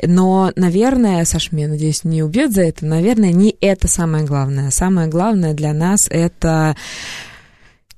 [0.00, 4.70] но, наверное, Саш, меня, надеюсь, не убьет за это, наверное, не это самое главное.
[4.70, 6.76] Самое главное для нас это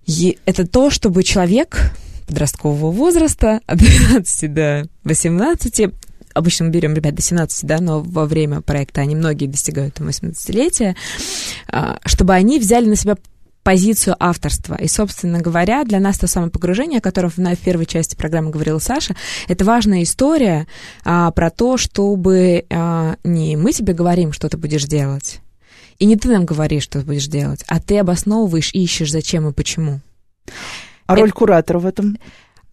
[0.07, 1.93] и это то, чтобы человек
[2.27, 5.91] подросткового возраста от 12 до 18
[6.35, 10.09] обычно мы берем ребят до 17, да, но во время проекта они многие достигают там
[10.09, 10.97] 18-летия,
[11.69, 13.17] а, чтобы они взяли на себя
[13.63, 14.75] позицию авторства.
[14.75, 18.79] И, собственно говоря, для нас то самое погружение, о котором в первой части программы говорила
[18.79, 19.17] Саша,
[19.49, 20.67] это важная история
[21.05, 25.41] а, про то, чтобы а, не мы тебе говорим, что ты будешь делать,
[25.99, 30.01] и не ты нам говоришь, что будешь делать, а ты обосновываешь, ищешь, зачем и почему.
[31.07, 32.19] А роль куратора в этом?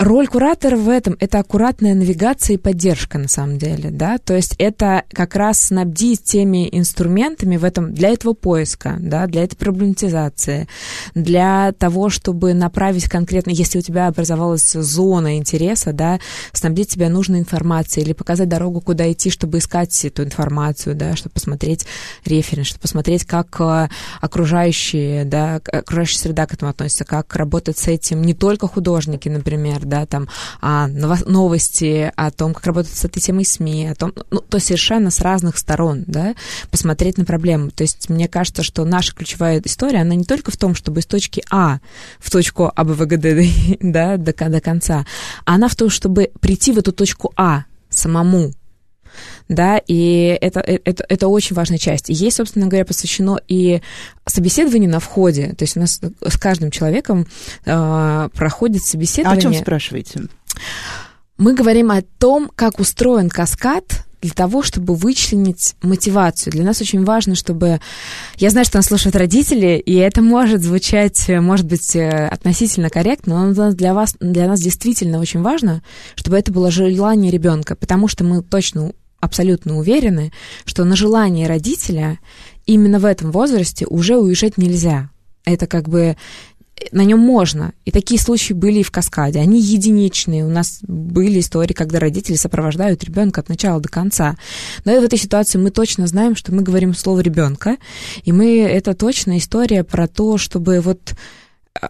[0.02, 4.56] Роль куратора в этом— это аккуратная навигация и поддержка, на самом деле, да, то есть
[4.58, 10.68] это как раз снабдить теми инструментами в этом, для этого поиска, да, для этой проблематизации,
[11.14, 16.20] для того, чтобы направить конкретно, если у тебя образовалась зона интереса, да,
[16.52, 21.34] снабдить тебя нужной информацией или показать дорогу, куда идти, чтобы искать эту информацию, да, чтобы
[21.34, 21.86] посмотреть
[22.26, 23.88] референс, чтобы посмотреть, как э,
[24.20, 29.91] окружающие, да, окружающая среда к этому относится, как работать с этим не только художники, например,
[29.92, 30.30] да, там,
[30.62, 35.12] а, новости о том, как работать с этой темой СМИ, о том, ну, то совершенно
[35.12, 36.34] с разных сторон, да,
[36.72, 37.72] посмотреть на проблему.
[37.72, 41.06] То есть мне кажется, что наша ключевая история, она не только в том, чтобы из
[41.06, 41.80] точки А
[42.20, 45.06] в точку АБВГД, да, до, до конца,
[45.46, 48.54] а она в том, чтобы прийти в эту точку А самому,
[49.48, 52.10] да, и это, э, это, это очень важная часть.
[52.10, 53.82] И ей, собственно говоря, посвящено и
[54.26, 57.28] собеседование на входе, то есть у нас с каждым человеком
[57.66, 59.38] э, проходит собеседование.
[59.38, 60.22] А о чем спрашиваете?
[61.38, 66.52] Мы говорим о том, как устроен каскад для того, чтобы вычленить мотивацию.
[66.52, 67.80] Для нас очень важно, чтобы...
[68.38, 73.52] Я знаю, что нас слушают родители, и это может звучать, может быть, э, относительно корректно,
[73.52, 75.82] но для, вас, для нас действительно очень важно,
[76.16, 80.34] чтобы это было желание ребенка, потому что мы точно абсолютно уверены,
[80.66, 82.20] что на желание родителя
[82.66, 85.10] именно в этом возрасте уже уезжать нельзя.
[85.46, 86.16] Это как бы э,
[86.92, 87.74] на нем можно.
[87.86, 89.40] И такие случаи были и в каскаде.
[89.40, 90.46] Они единичные.
[90.46, 94.38] У нас были истории, когда родители сопровождают ребенка от начала до конца.
[94.86, 97.78] Но в этой ситуации мы точно знаем, что мы говорим слово ребенка.
[98.24, 101.16] И мы это точно история про то, чтобы вот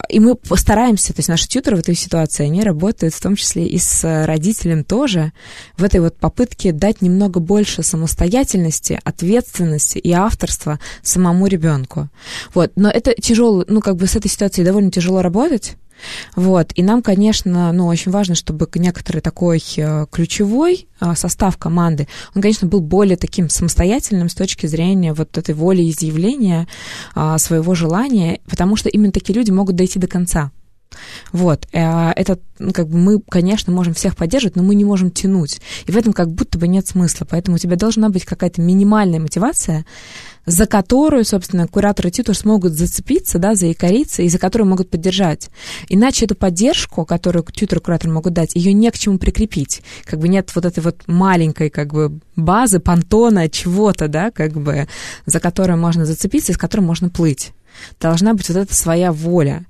[0.10, 3.65] и мы постараемся, то есть наши тьютеры в этой ситуации, они работают в том числе
[3.65, 5.34] и с родителем тоже,
[5.77, 12.10] в этой вот попытке дать немного больше самостоятельности, ответственности и авторства самому ребенку.
[12.54, 12.71] Вот.
[12.75, 15.75] Но это тяжело, ну, как бы с этой ситуацией довольно тяжело работать,
[16.36, 16.72] вот.
[16.76, 22.42] И нам, конечно, ну, очень важно, чтобы некоторый такой э, ключевой э, состав команды, он,
[22.42, 26.68] конечно, был более таким самостоятельным с точки зрения вот этой воли изъявления
[27.16, 30.52] а, своего желания, потому что именно такие люди могут дойти до конца.
[31.32, 35.12] Вот, э, это, ну, как бы мы, конечно, можем всех поддерживать, но мы не можем
[35.12, 35.62] тянуть.
[35.86, 37.25] И в этом как будто бы нет смысла.
[37.30, 39.86] Поэтому у тебя должна быть какая-то минимальная мотивация,
[40.45, 45.49] за которую, собственно, куратор и тьютор смогут зацепиться, да, заикариться, и за которую могут поддержать.
[45.88, 49.82] Иначе эту поддержку, которую тьютор куратор могут дать, ее не к чему прикрепить.
[50.04, 54.88] Как бы нет вот этой вот маленькой, как бы, базы, понтона, чего-то, да, как бы,
[55.25, 57.54] за которую можно зацепиться и с которой можно плыть
[57.99, 59.65] должна быть вот эта своя воля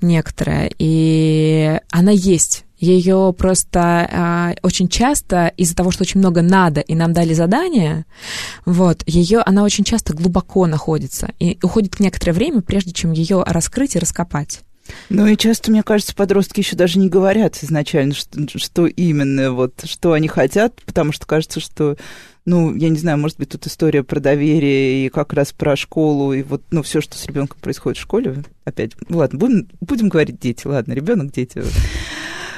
[0.00, 2.64] некоторая, и она есть.
[2.78, 4.08] Ее просто
[4.58, 8.04] э, очень часто из-за того, что очень много надо, и нам дали задание,
[8.66, 13.96] вот, ее, она очень часто глубоко находится, и уходит некоторое время, прежде чем ее раскрыть
[13.96, 14.60] и раскопать.
[15.08, 19.80] Ну и часто, мне кажется, подростки еще даже не говорят изначально, что, что именно, вот,
[19.84, 21.96] что они хотят, потому что кажется, что
[22.46, 26.32] ну, я не знаю, может быть, тут история про доверие и как раз про школу,
[26.32, 28.44] и вот, ну, все, что с ребенком происходит в школе.
[28.64, 31.60] Опять, ну, ладно, будем, будем говорить дети, ладно, ребенок, дети.
[31.60, 31.64] А,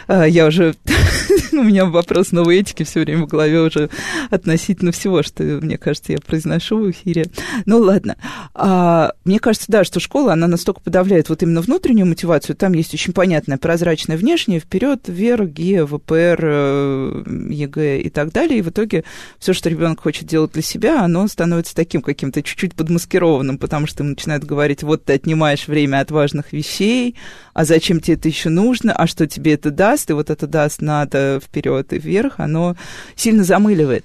[0.08, 0.74] я уже,
[1.52, 3.90] у меня вопрос новой этики все время в голове уже
[4.30, 7.26] относительно всего, что, мне кажется, я произношу в эфире.
[7.64, 8.16] Ну, ладно.
[8.54, 12.94] А, мне кажется, да, что школа, она настолько подавляет вот именно внутреннюю мотивацию, там есть
[12.94, 19.04] очень понятная прозрачная внешняя, вперед, вверх, ГИА, ВПР, ЕГЭ и так далее, и в итоге
[19.38, 24.02] все, что ребенок хочет делать для себя, оно становится таким каким-то чуть-чуть подмаскированным, потому что
[24.02, 27.16] им начинают говорить, вот ты отнимаешь время от важных вещей,
[27.56, 30.82] а зачем тебе это еще нужно, а что тебе это даст, и вот это даст
[30.82, 32.76] надо вперед и вверх, оно
[33.16, 34.04] сильно замыливает.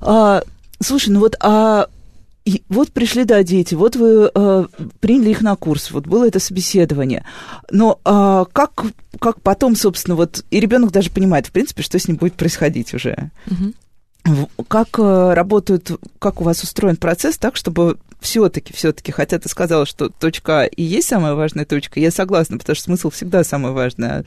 [0.00, 0.44] А,
[0.80, 1.88] слушай, ну вот, а
[2.44, 4.66] и вот пришли, да, дети, вот вы э,
[5.00, 7.24] приняли их на курс, вот было это собеседование.
[7.68, 8.84] Но э, как,
[9.18, 12.94] как потом, собственно, вот, и ребенок даже понимает, в принципе, что с ним будет происходить
[12.94, 13.32] уже.
[13.50, 13.72] Угу
[14.68, 19.84] как э, работают, как у вас устроен процесс так, чтобы все-таки, все-таки, хотя ты сказала,
[19.84, 23.74] что точка А и есть самая важная точка, я согласна, потому что смысл всегда самое
[23.74, 24.24] важное.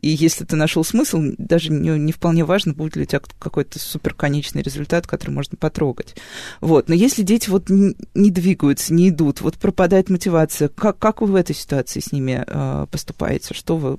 [0.00, 3.80] И если ты нашел смысл, даже не, не вполне важно, будет ли у тебя какой-то
[3.80, 6.14] суперконечный результат, который можно потрогать.
[6.60, 6.88] Вот.
[6.88, 11.34] Но если дети вот не двигаются, не идут, вот пропадает мотивация, как, как вы в
[11.34, 13.52] этой ситуации с ними э, поступаете?
[13.52, 13.98] Что вы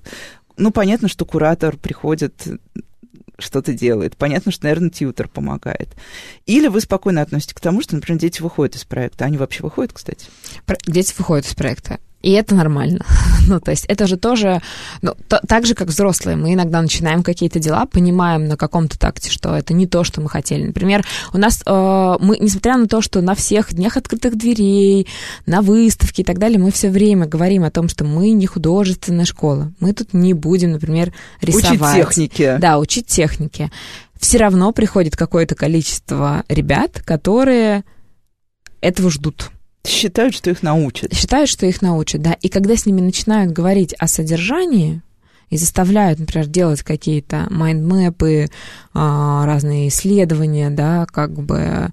[0.57, 2.35] ну, понятно, что куратор приходит
[3.41, 4.17] что-то делает.
[4.17, 5.89] Понятно, что, наверное, тьютер помогает.
[6.45, 9.25] Или вы спокойно относитесь к тому, что, например, дети выходят из проекта.
[9.25, 10.27] Они вообще выходят, кстати?
[10.87, 11.99] Дети выходят из проекта.
[12.21, 13.03] И это нормально.
[13.51, 14.61] Ну, то есть это же тоже,
[15.01, 16.37] ну, то, так же, как взрослые.
[16.37, 20.29] Мы иногда начинаем какие-то дела, понимаем на каком-то такте, что это не то, что мы
[20.29, 20.67] хотели.
[20.67, 25.05] Например, у нас, э, мы, несмотря на то, что на всех днях открытых дверей,
[25.45, 29.25] на выставке и так далее, мы все время говорим о том, что мы не художественная
[29.25, 29.73] школа.
[29.81, 32.07] Мы тут не будем, например, рисовать.
[32.07, 32.57] Учить технике.
[32.57, 33.69] Да, учить технике.
[34.17, 37.83] Все равно приходит какое-то количество ребят, которые
[38.79, 39.51] этого ждут
[39.85, 41.13] Считают, что их научат.
[41.13, 42.33] Считают, что их научат, да.
[42.33, 45.01] И когда с ними начинают говорить о содержании,
[45.49, 48.47] и заставляют, например, делать какие-то майндмэпы,
[48.93, 51.91] а, разные исследования, да, как бы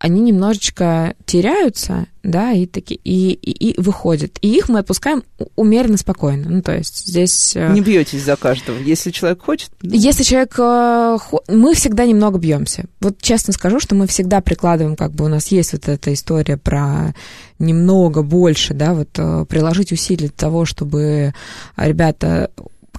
[0.00, 4.38] они немножечко теряются, да, и, таки, и, и, и выходят.
[4.40, 5.22] И их мы отпускаем
[5.56, 6.48] умеренно спокойно.
[6.48, 7.54] Ну, то есть здесь...
[7.54, 8.78] Э, Не бьетесь за каждого.
[8.78, 9.70] Если человек хочет...
[9.82, 9.94] Ну...
[9.94, 10.54] Если человек...
[10.58, 12.86] Э, мы всегда немного бьемся.
[13.00, 16.56] Вот честно скажу, что мы всегда прикладываем, как бы у нас есть вот эта история
[16.56, 17.14] про
[17.58, 21.34] немного больше, да, вот э, приложить усилия для того, чтобы
[21.76, 22.50] ребята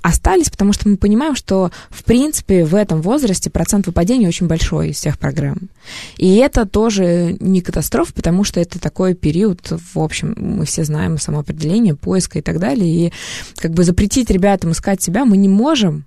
[0.01, 4.89] остались, потому что мы понимаем, что, в принципе, в этом возрасте процент выпадения очень большой
[4.89, 5.69] из всех программ.
[6.17, 9.59] И это тоже не катастрофа, потому что это такой период,
[9.93, 13.13] в общем, мы все знаем самоопределение, поиска и так далее, и
[13.57, 16.05] как бы запретить ребятам искать себя мы не можем,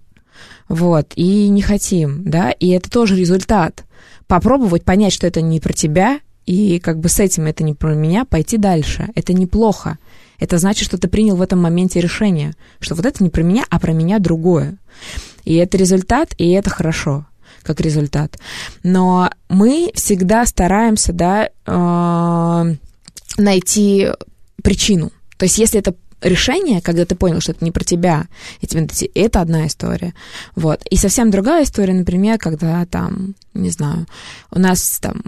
[0.68, 3.84] вот, и не хотим, да, и это тоже результат.
[4.26, 7.94] Попробовать понять, что это не про тебя, и как бы с этим это не про
[7.94, 9.08] меня, пойти дальше.
[9.14, 9.98] Это неплохо
[10.38, 13.64] это значит, что ты принял в этом моменте решение, что вот это не про меня,
[13.70, 14.76] а про меня другое.
[15.44, 17.26] И это результат, и это хорошо
[17.62, 18.38] как результат.
[18.82, 22.74] Но мы всегда стараемся, да, э,
[23.38, 24.08] найти
[24.62, 25.12] причину.
[25.38, 25.94] То есть, если это
[26.24, 28.26] решение, когда ты понял, что это не про тебя,
[28.60, 30.14] и тебе это одна история.
[30.56, 30.82] Вот.
[30.90, 34.06] И совсем другая история, например, когда там, не знаю,
[34.50, 35.22] у нас там,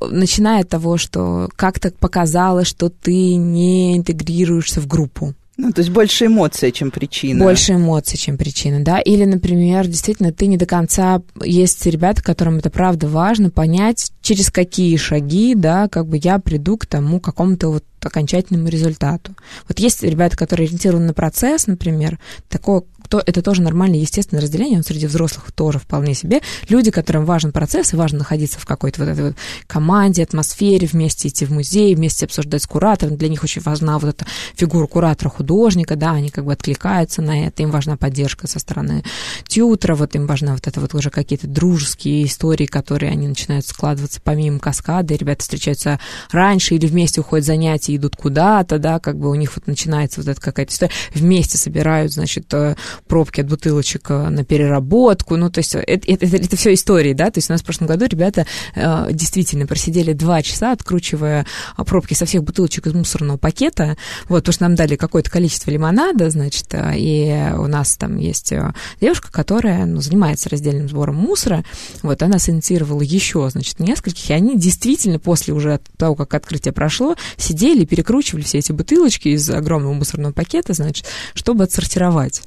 [0.00, 5.34] начиная от того, что как-то показалось, что ты не интегрируешься в группу.
[5.58, 7.42] Ну, то есть больше эмоций, чем причина.
[7.42, 9.00] Больше эмоций, чем причина, да.
[9.00, 11.22] Или, например, действительно, ты не до конца...
[11.42, 16.76] Есть ребята, которым это правда важно понять, через какие шаги, да, как бы я приду
[16.76, 19.34] к тому какому-то вот окончательному результату.
[19.68, 24.78] Вот есть ребята, которые ориентированы на процесс, например, такого то это тоже нормальное, естественное разделение,
[24.78, 26.40] он среди взрослых тоже вполне себе.
[26.68, 29.34] Люди, которым важен процесс и важно находиться в какой-то вот этой вот
[29.66, 33.16] команде, атмосфере, вместе идти в музей, вместе обсуждать с куратором.
[33.16, 37.62] Для них очень важна вот эта фигура куратора-художника, да, они как бы откликаются на это,
[37.62, 39.04] им важна поддержка со стороны
[39.46, 44.20] тьютера, вот им важна вот это вот уже какие-то дружеские истории, которые они начинают складываться
[44.22, 46.00] помимо каскада, и ребята встречаются
[46.30, 50.28] раньше или вместе уходят занятия, идут куда-то, да, как бы у них вот начинается вот
[50.28, 52.76] эта какая-то история, вместе собирают, значит, э,
[53.06, 55.36] пробки от бутылочек э, на переработку.
[55.36, 57.30] Ну, то есть это, это, это все истории, да.
[57.30, 61.84] То есть у нас в прошлом году ребята э, действительно просидели два часа, откручивая а,
[61.84, 63.96] пробки со всех бутылочек из мусорного пакета.
[64.28, 68.52] Вот, потому что нам дали какое-то количество лимонада, значит, э, и у нас там есть
[69.00, 71.64] девушка, которая ну, занимается раздельным сбором мусора.
[72.02, 77.16] Вот, она синициировала еще, значит, нескольких, и они действительно после уже того, как открытие прошло,
[77.36, 82.42] сидели и перекручивали все эти бутылочки из огромного мусорного пакета, значит, чтобы отсортировать.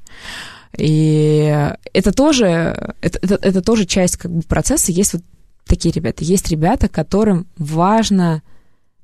[0.77, 4.91] И это тоже, это, это, это тоже часть как бы, процесса.
[4.91, 5.23] Есть вот
[5.65, 6.23] такие ребята.
[6.23, 8.43] Есть ребята, которым важно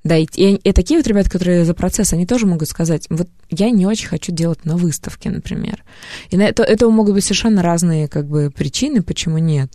[0.03, 0.51] дойти.
[0.51, 3.85] И, и такие вот ребята, которые за процесс, они тоже могут сказать, вот я не
[3.87, 5.83] очень хочу делать на выставке, например.
[6.29, 9.71] И на это, это могут быть совершенно разные как бы причины, почему нет.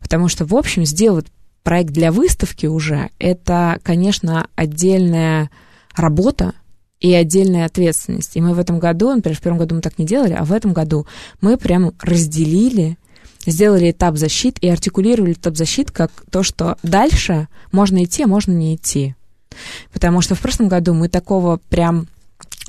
[0.00, 1.26] Потому что, в общем, сделать
[1.62, 5.50] проект для выставки уже, это, конечно, отдельная
[5.98, 6.54] работа,
[7.00, 8.36] и отдельная ответственность.
[8.36, 10.52] И мы в этом году, например, в первом году мы так не делали, а в
[10.52, 11.06] этом году
[11.40, 12.98] мы прям разделили,
[13.46, 18.52] сделали этап защит и артикулировали этап защит как то, что дальше можно идти, а можно
[18.52, 19.14] не идти.
[19.92, 22.08] Потому что в прошлом году мы такого прям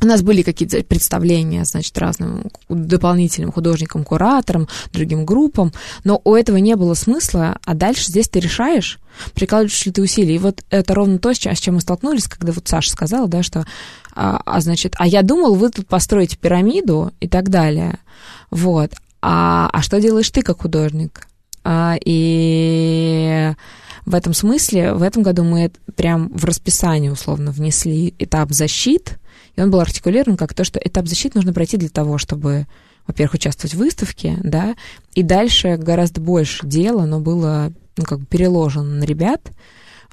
[0.01, 5.73] у нас были какие-то представления, значит, разным дополнительным художникам, кураторам, другим группам,
[6.03, 8.99] но у этого не было смысла, а дальше здесь ты решаешь,
[9.33, 10.35] прикладываешь ли ты усилия.
[10.35, 13.65] И вот это ровно то, с чем, мы столкнулись, когда вот Саша сказала, да, что,
[14.15, 17.99] а, а значит, а я думал, вы тут построите пирамиду и так далее,
[18.51, 21.27] вот, а, а что делаешь ты как художник?
[21.63, 23.53] А, и
[24.05, 29.19] в этом смысле в этом году мы прям в расписание условно внесли этап защит,
[29.59, 32.65] и он был артикулирован как то, что этап защиты нужно пройти для того, чтобы,
[33.05, 34.75] во-первых, участвовать в выставке, да,
[35.15, 39.51] и дальше гораздо больше дела, но было, ну, как бы переложено на ребят,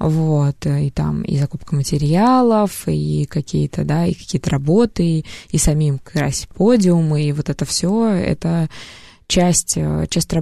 [0.00, 6.48] вот, и там и закупка материалов, и какие-то, да, и какие-то работы, и самим красить
[6.48, 8.68] подиумы, и вот это все, это
[9.28, 9.78] часть,
[10.10, 10.34] часть,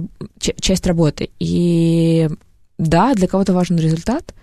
[0.59, 1.29] часть работы.
[1.37, 2.27] И
[2.79, 4.33] да, для кого-то важен результат,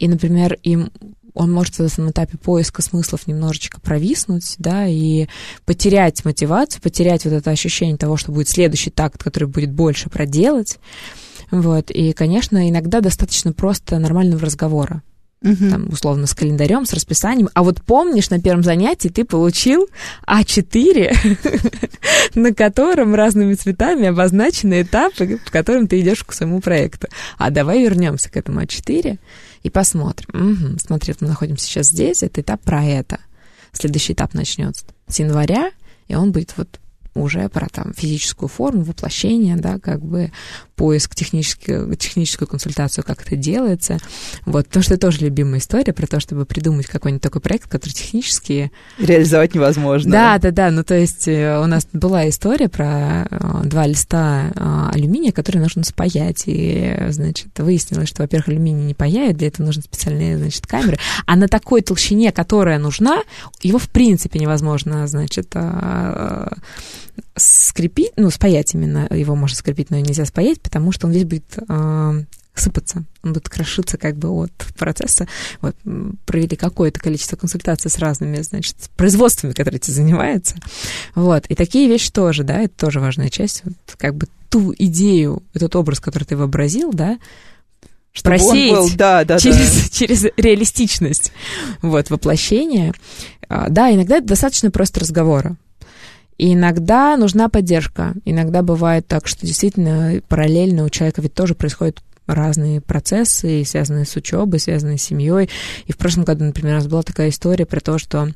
[0.00, 0.90] и, например, им
[1.38, 5.28] он может этом этапе поиска смыслов немножечко провиснуть, да, и
[5.64, 10.78] потерять мотивацию, потерять вот это ощущение того, что будет следующий такт, который будет больше проделать.
[11.52, 11.90] Вот.
[11.92, 15.02] И, конечно, иногда достаточно просто нормального разговора.
[15.44, 15.70] Угу.
[15.70, 17.48] Там, условно, с календарем, с расписанием.
[17.54, 19.88] А вот помнишь, на первом занятии ты получил
[20.26, 21.14] А4,
[22.34, 27.06] на котором разными цветами обозначены этапы, по которым ты идешь к своему проекту.
[27.38, 29.18] А давай вернемся к этому А4
[29.62, 30.28] и посмотрим.
[30.32, 33.18] Угу, смотри, мы находимся сейчас здесь, это этап про это.
[33.72, 35.70] Следующий этап начнется с января,
[36.06, 36.80] и он будет вот
[37.20, 40.30] уже про там физическую форму, воплощение, да, как бы
[40.78, 43.98] поиск технической, техническую консультацию, как это делается.
[44.46, 48.70] Вот, потому что тоже любимая история про то, чтобы придумать какой-нибудь такой проект, который технически...
[48.98, 50.12] Реализовать невозможно.
[50.12, 50.70] Да, да, да.
[50.70, 55.62] Ну, то есть э, у нас была история про э, два листа э, алюминия, которые
[55.62, 56.44] нужно спаять.
[56.46, 60.98] И, значит, выяснилось, что, во-первых, алюминий не паяет, для этого нужны специальные, значит, камеры.
[61.26, 63.22] А на такой толщине, которая нужна,
[63.62, 65.54] его в принципе невозможно, значит,
[67.36, 71.58] скрепить, ну, спаять именно, его можно скрепить, но нельзя спаять, потому что он весь будет
[71.68, 75.26] э, сыпаться, он будет крошиться как бы от процесса.
[75.60, 75.76] Вот,
[76.26, 80.56] провели какое-то количество консультаций с разными, значит, производствами, которые этим занимаются.
[81.14, 85.42] Вот, и такие вещи тоже, да, это тоже важная часть, вот, как бы ту идею,
[85.54, 87.18] этот образ, который ты вообразил, да,
[88.12, 89.88] чтобы просеять был, да, да, через, да.
[89.90, 91.32] через реалистичность
[91.82, 92.94] вот, воплощения.
[93.48, 95.56] А, да, иногда это достаточно просто разговора.
[96.38, 98.14] И иногда нужна поддержка.
[98.24, 104.14] Иногда бывает так, что действительно параллельно у человека ведь тоже происходят разные процессы, связанные с
[104.14, 105.50] учебой, связанные с семьей.
[105.86, 108.28] И в прошлом году, например, у нас была такая история про то, что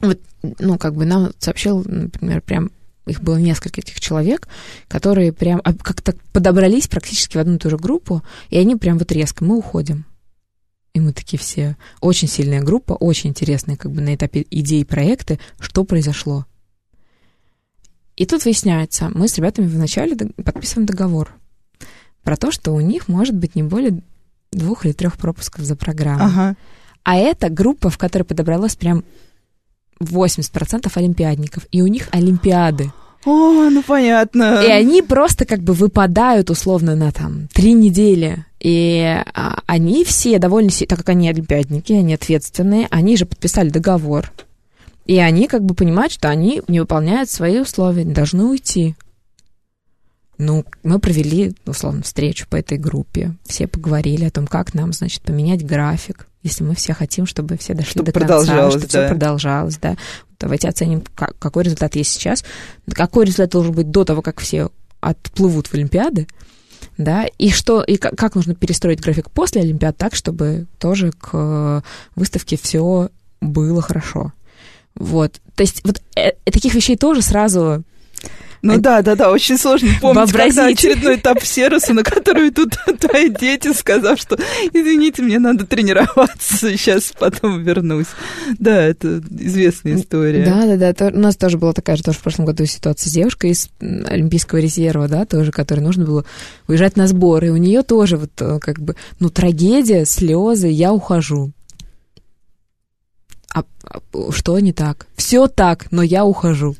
[0.00, 0.18] вот,
[0.58, 2.70] ну, как бы нам сообщил, например, прям
[3.06, 4.48] их было несколько этих человек,
[4.88, 9.12] которые прям как-то подобрались практически в одну и ту же группу, и они прям вот
[9.12, 10.04] резко, мы уходим.
[10.94, 15.38] И мы такие все, очень сильная группа, очень интересная как бы на этапе идеи проекта,
[15.60, 16.46] что произошло.
[18.16, 21.34] И тут выясняется, мы с ребятами вначале подписываем договор
[22.22, 24.00] про то, что у них может быть не более
[24.50, 26.24] двух или трех пропусков за программу.
[26.24, 26.56] Ага.
[27.04, 29.04] А это группа, в которой подобралось прям
[30.00, 32.90] 80% олимпиадников, и у них олимпиады.
[33.24, 34.62] О, ну понятно.
[34.62, 38.44] И они просто как бы выпадают условно на там три недели.
[38.60, 39.02] И
[39.34, 44.32] а, они все довольно, так как они олимпиадники, они ответственные, они же подписали договор.
[45.06, 48.96] И они как бы понимают, что они не выполняют свои условия, должны уйти.
[50.38, 53.34] Ну, мы провели, условно, встречу по этой группе.
[53.44, 57.72] Все поговорили о том, как нам, значит, поменять график, если мы все хотим, чтобы все
[57.72, 58.88] дошли чтобы до конца, чтобы да.
[58.88, 59.96] все продолжалось, да.
[60.38, 62.44] Давайте оценим, как, какой результат есть сейчас,
[62.90, 66.26] какой результат должен быть до того, как все отплывут в Олимпиады,
[66.98, 71.82] да, и что, и как, как нужно перестроить график после Олимпиад так, чтобы тоже к
[72.14, 74.32] выставке все было хорошо.
[74.96, 75.40] Вот.
[75.54, 77.84] То есть вот э, таких вещей тоже сразу
[78.62, 78.78] ну а...
[78.78, 80.56] да, да, да, очень сложно помнить, Вообразить.
[80.56, 84.36] когда очередной этап сервиса, на который идут твои дети, сказав, что
[84.72, 88.06] извините, мне надо тренироваться, сейчас потом вернусь.
[88.58, 90.44] Да, это известная история.
[90.44, 91.16] Да, да, да.
[91.16, 94.58] У нас тоже была такая же тоже в прошлом году ситуация с девушкой из Олимпийского
[94.58, 96.24] резерва, да, тоже, которой нужно было
[96.66, 97.48] уезжать на сборы.
[97.48, 101.52] И у нее тоже вот э, как бы, ну, трагедия, слезы, я ухожу.
[103.56, 105.06] А, а что не так?
[105.16, 106.76] Все так, но я ухожу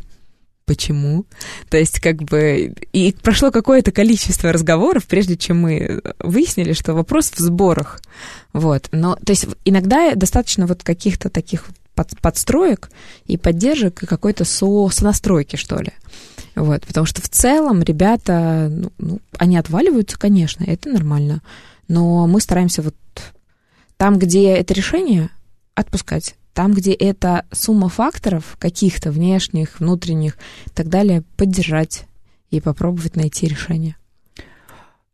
[0.66, 1.27] почему.
[1.68, 7.31] То есть, как бы, и прошло какое-то количество разговоров, прежде чем мы выяснили, что вопрос
[7.31, 8.01] в сборах.
[8.53, 8.89] Вот.
[8.91, 12.91] Но, то есть, иногда достаточно вот каких-то таких под, подстроек
[13.27, 15.93] и поддержек, и какой-то со, сонастройки, что ли.
[16.57, 21.43] Вот, потому что в целом ребята, ну, ну, они отваливаются, конечно, это нормально,
[21.87, 22.97] но мы стараемся вот
[23.97, 25.31] там, где это решение,
[25.77, 26.35] отпускать.
[26.57, 32.07] Там, где это сумма факторов каких-то внешних, внутренних и так далее, поддержать
[32.50, 33.96] и попробовать найти решение.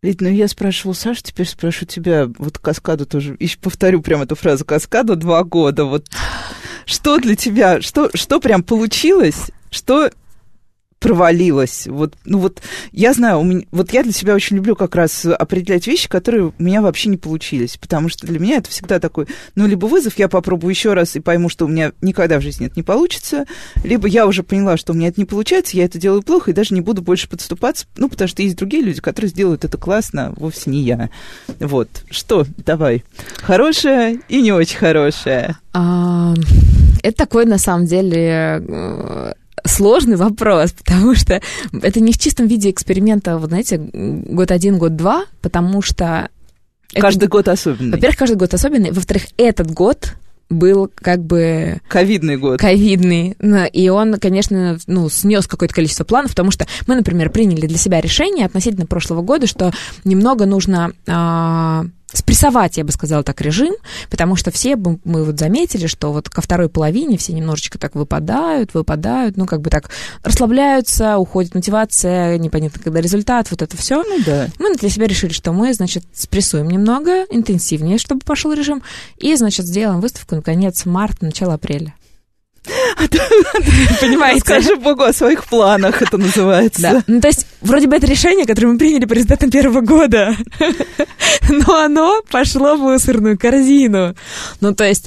[0.02, 2.30] Лид, ну я спрашивал Сашу, теперь спрошу тебя.
[2.38, 4.64] Вот каскаду тоже, еще повторю прям эту фразу.
[4.64, 5.84] Каскаду два года.
[5.84, 6.06] Вот
[6.86, 10.12] что для тебя, что, что прям получилось, что
[11.02, 11.86] провалилась.
[11.88, 15.26] Вот, ну вот, я знаю, у меня, вот я для себя очень люблю как раз
[15.26, 19.26] определять вещи, которые у меня вообще не получились, потому что для меня это всегда такой,
[19.56, 22.66] ну, либо вызов, я попробую еще раз и пойму, что у меня никогда в жизни
[22.66, 23.46] это не получится,
[23.82, 26.54] либо я уже поняла, что у меня это не получается, я это делаю плохо и
[26.54, 30.32] даже не буду больше подступаться, ну, потому что есть другие люди, которые сделают это классно,
[30.36, 31.10] вовсе не я.
[31.58, 31.88] Вот.
[32.10, 32.46] Что?
[32.64, 33.02] Давай.
[33.38, 35.56] Хорошее и не очень хорошее.
[35.72, 36.34] А,
[37.02, 39.32] это такой, на самом деле, э,
[39.64, 41.40] сложный вопрос, потому что
[41.82, 46.28] это не в чистом виде эксперимента, вот знаете, год один, год два, потому что...
[46.94, 47.92] Каждый это, год особенный.
[47.92, 48.90] Во-первых, каждый год особенный.
[48.90, 50.14] Во-вторых, этот год
[50.52, 51.80] был как бы...
[51.88, 52.60] Ковидный год.
[52.60, 53.34] Ковидный.
[53.72, 58.00] И он, конечно, ну, снес какое-то количество планов, потому что мы, например, приняли для себя
[58.00, 59.72] решение относительно прошлого года, что
[60.04, 60.92] немного нужно...
[62.12, 63.74] Спрессовать, я бы сказала так, режим,
[64.10, 68.74] потому что все мы вот заметили, что вот ко второй половине все немножечко так выпадают,
[68.74, 69.90] выпадают, ну, как бы так
[70.22, 74.02] расслабляются, уходит мотивация, непонятно, когда результат, вот это все.
[74.02, 74.48] Ну, да.
[74.58, 78.82] Мы для себя решили, что мы, значит, спрессуем немного, интенсивнее, чтобы пошел режим,
[79.16, 81.94] и, значит, сделаем выставку, наконец, март, начало апреля.
[84.00, 84.40] Понимаете?
[84.40, 86.82] Скажи Богу о своих планах, это называется.
[86.82, 87.04] Да.
[87.06, 90.36] Ну, то есть, вроде бы это решение, которое мы приняли по результатам первого года,
[91.48, 94.14] но оно пошло в мусорную корзину.
[94.60, 95.06] Ну, то есть,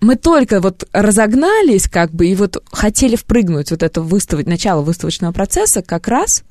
[0.00, 5.32] мы только вот разогнались, как бы, и вот хотели впрыгнуть вот это выставить, начало выставочного
[5.32, 6.42] процесса как раз,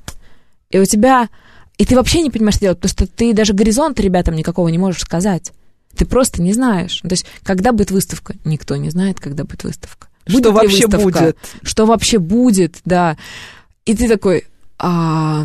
[0.70, 1.28] и у тебя...
[1.78, 4.76] И ты вообще не понимаешь, что делать, потому что ты даже горизонт ребятам никакого не
[4.76, 5.52] можешь сказать.
[5.96, 7.00] Ты просто не знаешь.
[7.00, 8.34] То есть, когда будет выставка?
[8.44, 10.09] Никто не знает, когда будет выставка.
[10.30, 11.02] Будет что вообще выставка?
[11.02, 11.38] будет?
[11.62, 13.16] Что вообще будет, да.
[13.84, 14.44] И ты такой...
[14.78, 15.44] А...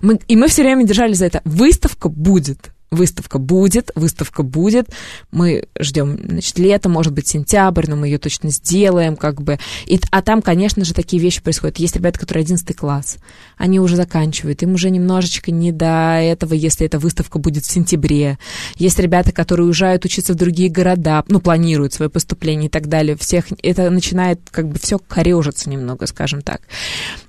[0.00, 1.42] Мы, и мы все время держали за это.
[1.44, 4.88] Выставка будет выставка будет, выставка будет.
[5.32, 9.58] Мы ждем, значит, лето, может быть, сентябрь, но мы ее точно сделаем, как бы.
[9.86, 11.78] И, а там, конечно же, такие вещи происходят.
[11.78, 13.16] Есть ребята, которые 11 класс,
[13.56, 18.38] они уже заканчивают, им уже немножечко не до этого, если эта выставка будет в сентябре.
[18.76, 23.16] Есть ребята, которые уезжают учиться в другие города, ну, планируют свое поступление и так далее.
[23.16, 26.60] Всех это начинает как бы все корежиться немного, скажем так.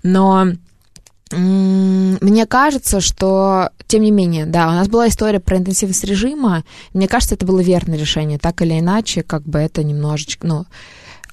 [0.04, 0.50] Но
[1.38, 6.64] мне кажется, что, тем не менее, да, у нас была история про интенсивность режима.
[6.94, 8.40] Мне кажется, это было верное решение.
[8.40, 10.66] Так или иначе, как бы это немножечко, ну,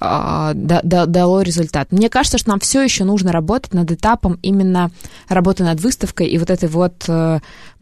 [0.03, 1.93] а, дало результат.
[1.93, 4.91] Мне кажется, что нам все еще нужно работать над этапом именно
[5.29, 7.41] работы над выставкой и вот этой вот э,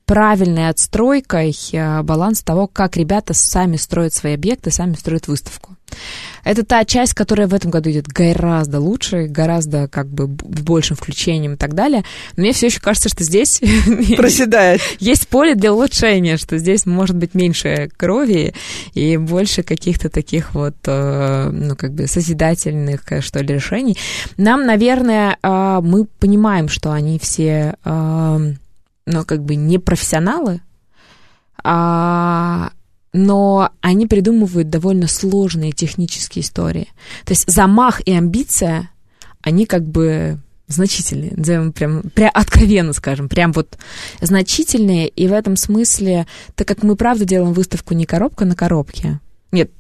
[0.09, 5.77] правильной отстройкой э, баланс того, как ребята сами строят свои объекты, сами строят выставку.
[6.45, 11.55] Это та часть, которая в этом году идет гораздо лучше, гораздо как бы большим включением
[11.55, 12.05] и так далее.
[12.37, 13.61] Но мне все еще кажется, что здесь
[14.17, 14.81] проседает.
[14.99, 18.55] Есть поле для улучшения, что здесь может быть меньше крови
[18.95, 23.99] и больше каких-то таких вот, э, ну, как бы созидательных, э, что ли, решений.
[24.39, 27.75] Нам, наверное, мы понимаем, что они все
[29.09, 30.61] но как бы не профессионалы,
[31.65, 32.71] а,
[33.13, 36.89] но они придумывают довольно сложные технические истории.
[37.25, 38.91] То есть замах и амбиция,
[39.43, 40.39] они как бы
[40.69, 43.79] значительные, назовем прям, прям откровенно скажем, прям вот
[44.21, 49.21] значительные, и в этом смысле, так как мы правда делаем выставку не коробка на коробке,
[49.51, 49.71] нет,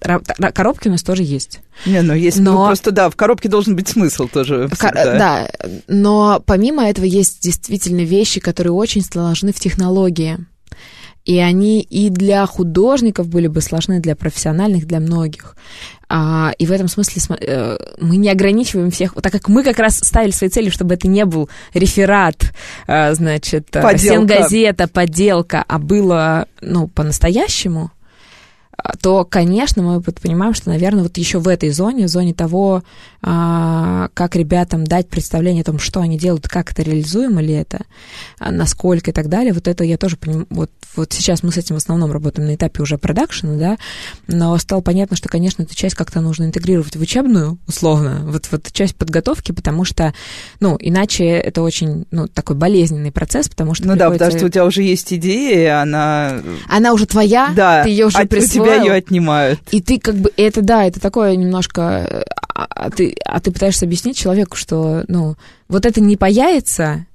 [0.54, 1.60] коробки у нас тоже есть.
[1.84, 2.52] Не, ну есть, но...
[2.52, 4.70] ну просто да, в коробке должен быть смысл тоже.
[4.78, 5.50] Кор- да,
[5.88, 10.38] но помимо этого есть действительно вещи, которые очень сложны в технологии.
[11.26, 15.56] И они и для художников были бы сложны, для профессиональных, для многих.
[16.08, 19.98] А, и в этом смысле э, мы не ограничиваем всех, так как мы как раз
[19.98, 22.54] ставили свои цели, чтобы это не был реферат,
[22.86, 24.38] а, значит, э, подделка.
[24.38, 27.90] газета, подделка, а было, ну, по-настоящему
[29.00, 32.82] то, конечно, мы понимаем, что, наверное, вот еще в этой зоне, в зоне того,
[33.20, 37.80] а, как ребятам дать представление о том, что они делают, как это реализуемо ли это,
[38.38, 41.56] а, насколько и так далее, вот это я тоже понимаю, вот, вот сейчас мы с
[41.56, 43.78] этим в основном работаем на этапе уже продакшена, да,
[44.28, 48.52] но стало понятно, что, конечно, эту часть как-то нужно интегрировать в учебную, условно, вот в
[48.52, 50.14] эту часть подготовки, потому что,
[50.60, 53.88] ну, иначе это очень, ну, такой болезненный процесс, потому что...
[53.88, 56.40] Ну да, потому что у тебя уже есть идея, и она...
[56.68, 58.67] Она уже твоя, да, ты ее уже а присвоил.
[58.76, 59.60] Тебя ее отнимают.
[59.70, 63.84] И ты как бы, это да, это такое немножко а, а ты, а ты пытаешься
[63.84, 65.36] объяснить человеку, что, ну,
[65.68, 67.06] вот это не появится,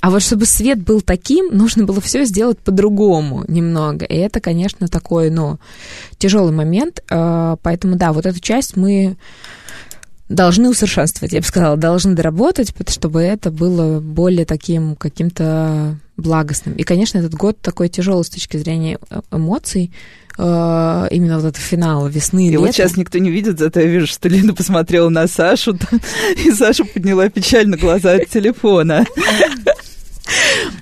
[0.00, 4.04] а вот чтобы свет был таким, нужно было все сделать по-другому немного.
[4.04, 5.58] И это, конечно, такой, ну,
[6.18, 7.02] тяжелый момент.
[7.10, 9.16] А, поэтому, да, вот эту часть мы
[10.28, 16.74] должны усовершенствовать, я бы сказала, должны доработать, чтобы это было более таким каким-то благостным.
[16.74, 19.92] И, конечно, этот год такой тяжелый с точки зрения э, эмоций,
[20.38, 22.60] э, именно вот этот финал весны и, и лета.
[22.60, 25.78] вот сейчас никто не видит, зато я вижу, что Лена посмотрела на Сашу,
[26.44, 29.06] и Саша подняла печально глаза от телефона.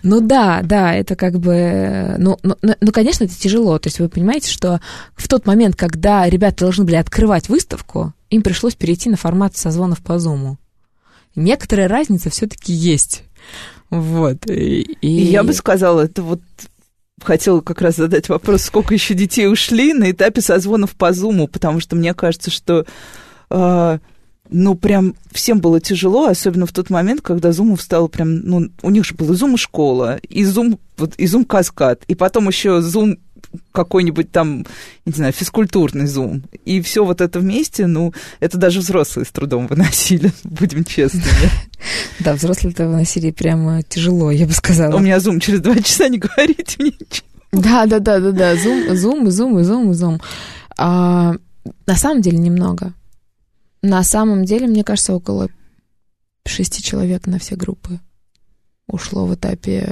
[0.03, 2.15] Ну да, да, это как бы...
[2.19, 3.79] Ну, ну, ну, конечно, это тяжело.
[3.79, 4.81] То есть вы понимаете, что
[5.17, 10.01] в тот момент, когда ребята должны были открывать выставку, им пришлось перейти на формат созвонов
[10.01, 10.59] по Зуму.
[11.37, 13.25] Некоторая разница все-таки есть.
[13.95, 14.51] Вот.
[14.51, 15.09] И, и...
[15.09, 16.41] я бы сказала, это вот
[17.23, 21.79] хотела как раз задать вопрос, сколько еще детей ушли на этапе созвонов по Зуму, потому
[21.81, 22.85] что мне кажется, что
[23.51, 23.99] э,
[24.51, 28.91] ну, прям всем было тяжело, особенно в тот момент, когда Зумов стал прям, ну, у
[28.91, 32.81] них же был и Зум школа, и Зум, вот, и Зум каскад, и потом еще
[32.83, 33.19] Зум
[33.73, 34.67] какой-нибудь там,
[35.05, 36.43] не знаю, физкультурный зум.
[36.65, 41.51] И все вот это вместе, ну, это даже взрослые с трудом выносили, будем честными.
[42.25, 44.97] Да, взрослые это выносили прямо тяжело, я бы сказала.
[44.97, 47.27] У меня зум через два часа, не говорите мне ничего.
[47.53, 50.21] Да, да, да, да, да, зум, зум, зум, зум, зум.
[50.79, 51.35] А,
[51.87, 52.95] на самом деле немного.
[53.83, 55.49] На самом деле, мне кажется, около
[56.47, 58.01] шести человек на все группы
[58.87, 59.91] ушло в этапе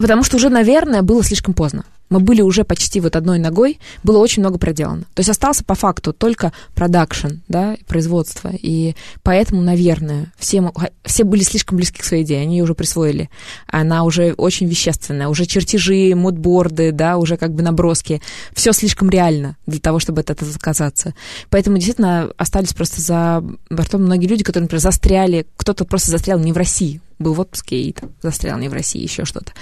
[0.00, 1.84] Потому что уже, наверное, было слишком поздно.
[2.08, 5.02] Мы были уже почти вот одной ногой, было очень много проделано.
[5.14, 8.50] То есть остался по факту только продакшн, да, производство.
[8.50, 10.72] И поэтому, наверное, все,
[11.04, 13.28] все были слишком близки к своей идее, они ее уже присвоили.
[13.68, 18.22] Она уже очень вещественная, уже чертежи, модборды, да, уже как бы наброски.
[18.54, 21.14] Все слишком реально для того, чтобы от этого отказаться.
[21.50, 26.52] Поэтому действительно остались просто за бортом многие люди, которые, например, застряли, кто-то просто застрял не
[26.52, 29.52] в России, был в отпуске и там, застрял не в России, еще что-то.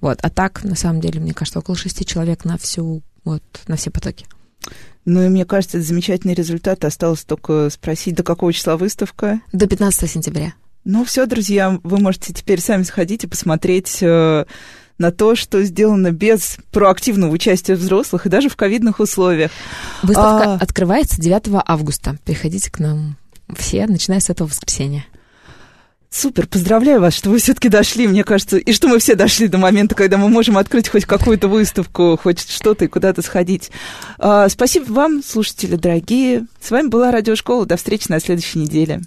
[0.00, 0.18] Вот.
[0.22, 3.90] А так, на самом деле, мне кажется, около шести человек на всю, вот, на все
[3.90, 4.26] потоки.
[5.04, 6.84] Ну и мне кажется, это замечательный результат.
[6.84, 9.40] Осталось только спросить, до какого числа выставка?
[9.52, 10.54] До 15 сентября.
[10.84, 14.44] Ну все, друзья, вы можете теперь сами сходить и посмотреть э,
[14.98, 19.50] на то, что сделано без проактивного участия взрослых и даже в ковидных условиях.
[20.02, 20.58] Выставка а...
[20.60, 22.16] открывается 9 августа.
[22.24, 23.16] Приходите к нам
[23.56, 25.04] все, начиная с этого воскресенья.
[26.10, 29.58] Супер, поздравляю вас, что вы все-таки дошли, мне кажется, и что мы все дошли до
[29.58, 33.70] момента, когда мы можем открыть хоть какую-то выставку, хоть что-то и куда-то сходить.
[34.18, 36.46] А, спасибо вам, слушатели дорогие.
[36.60, 37.66] С вами была Радиошкола.
[37.66, 39.02] До встречи на следующей неделе.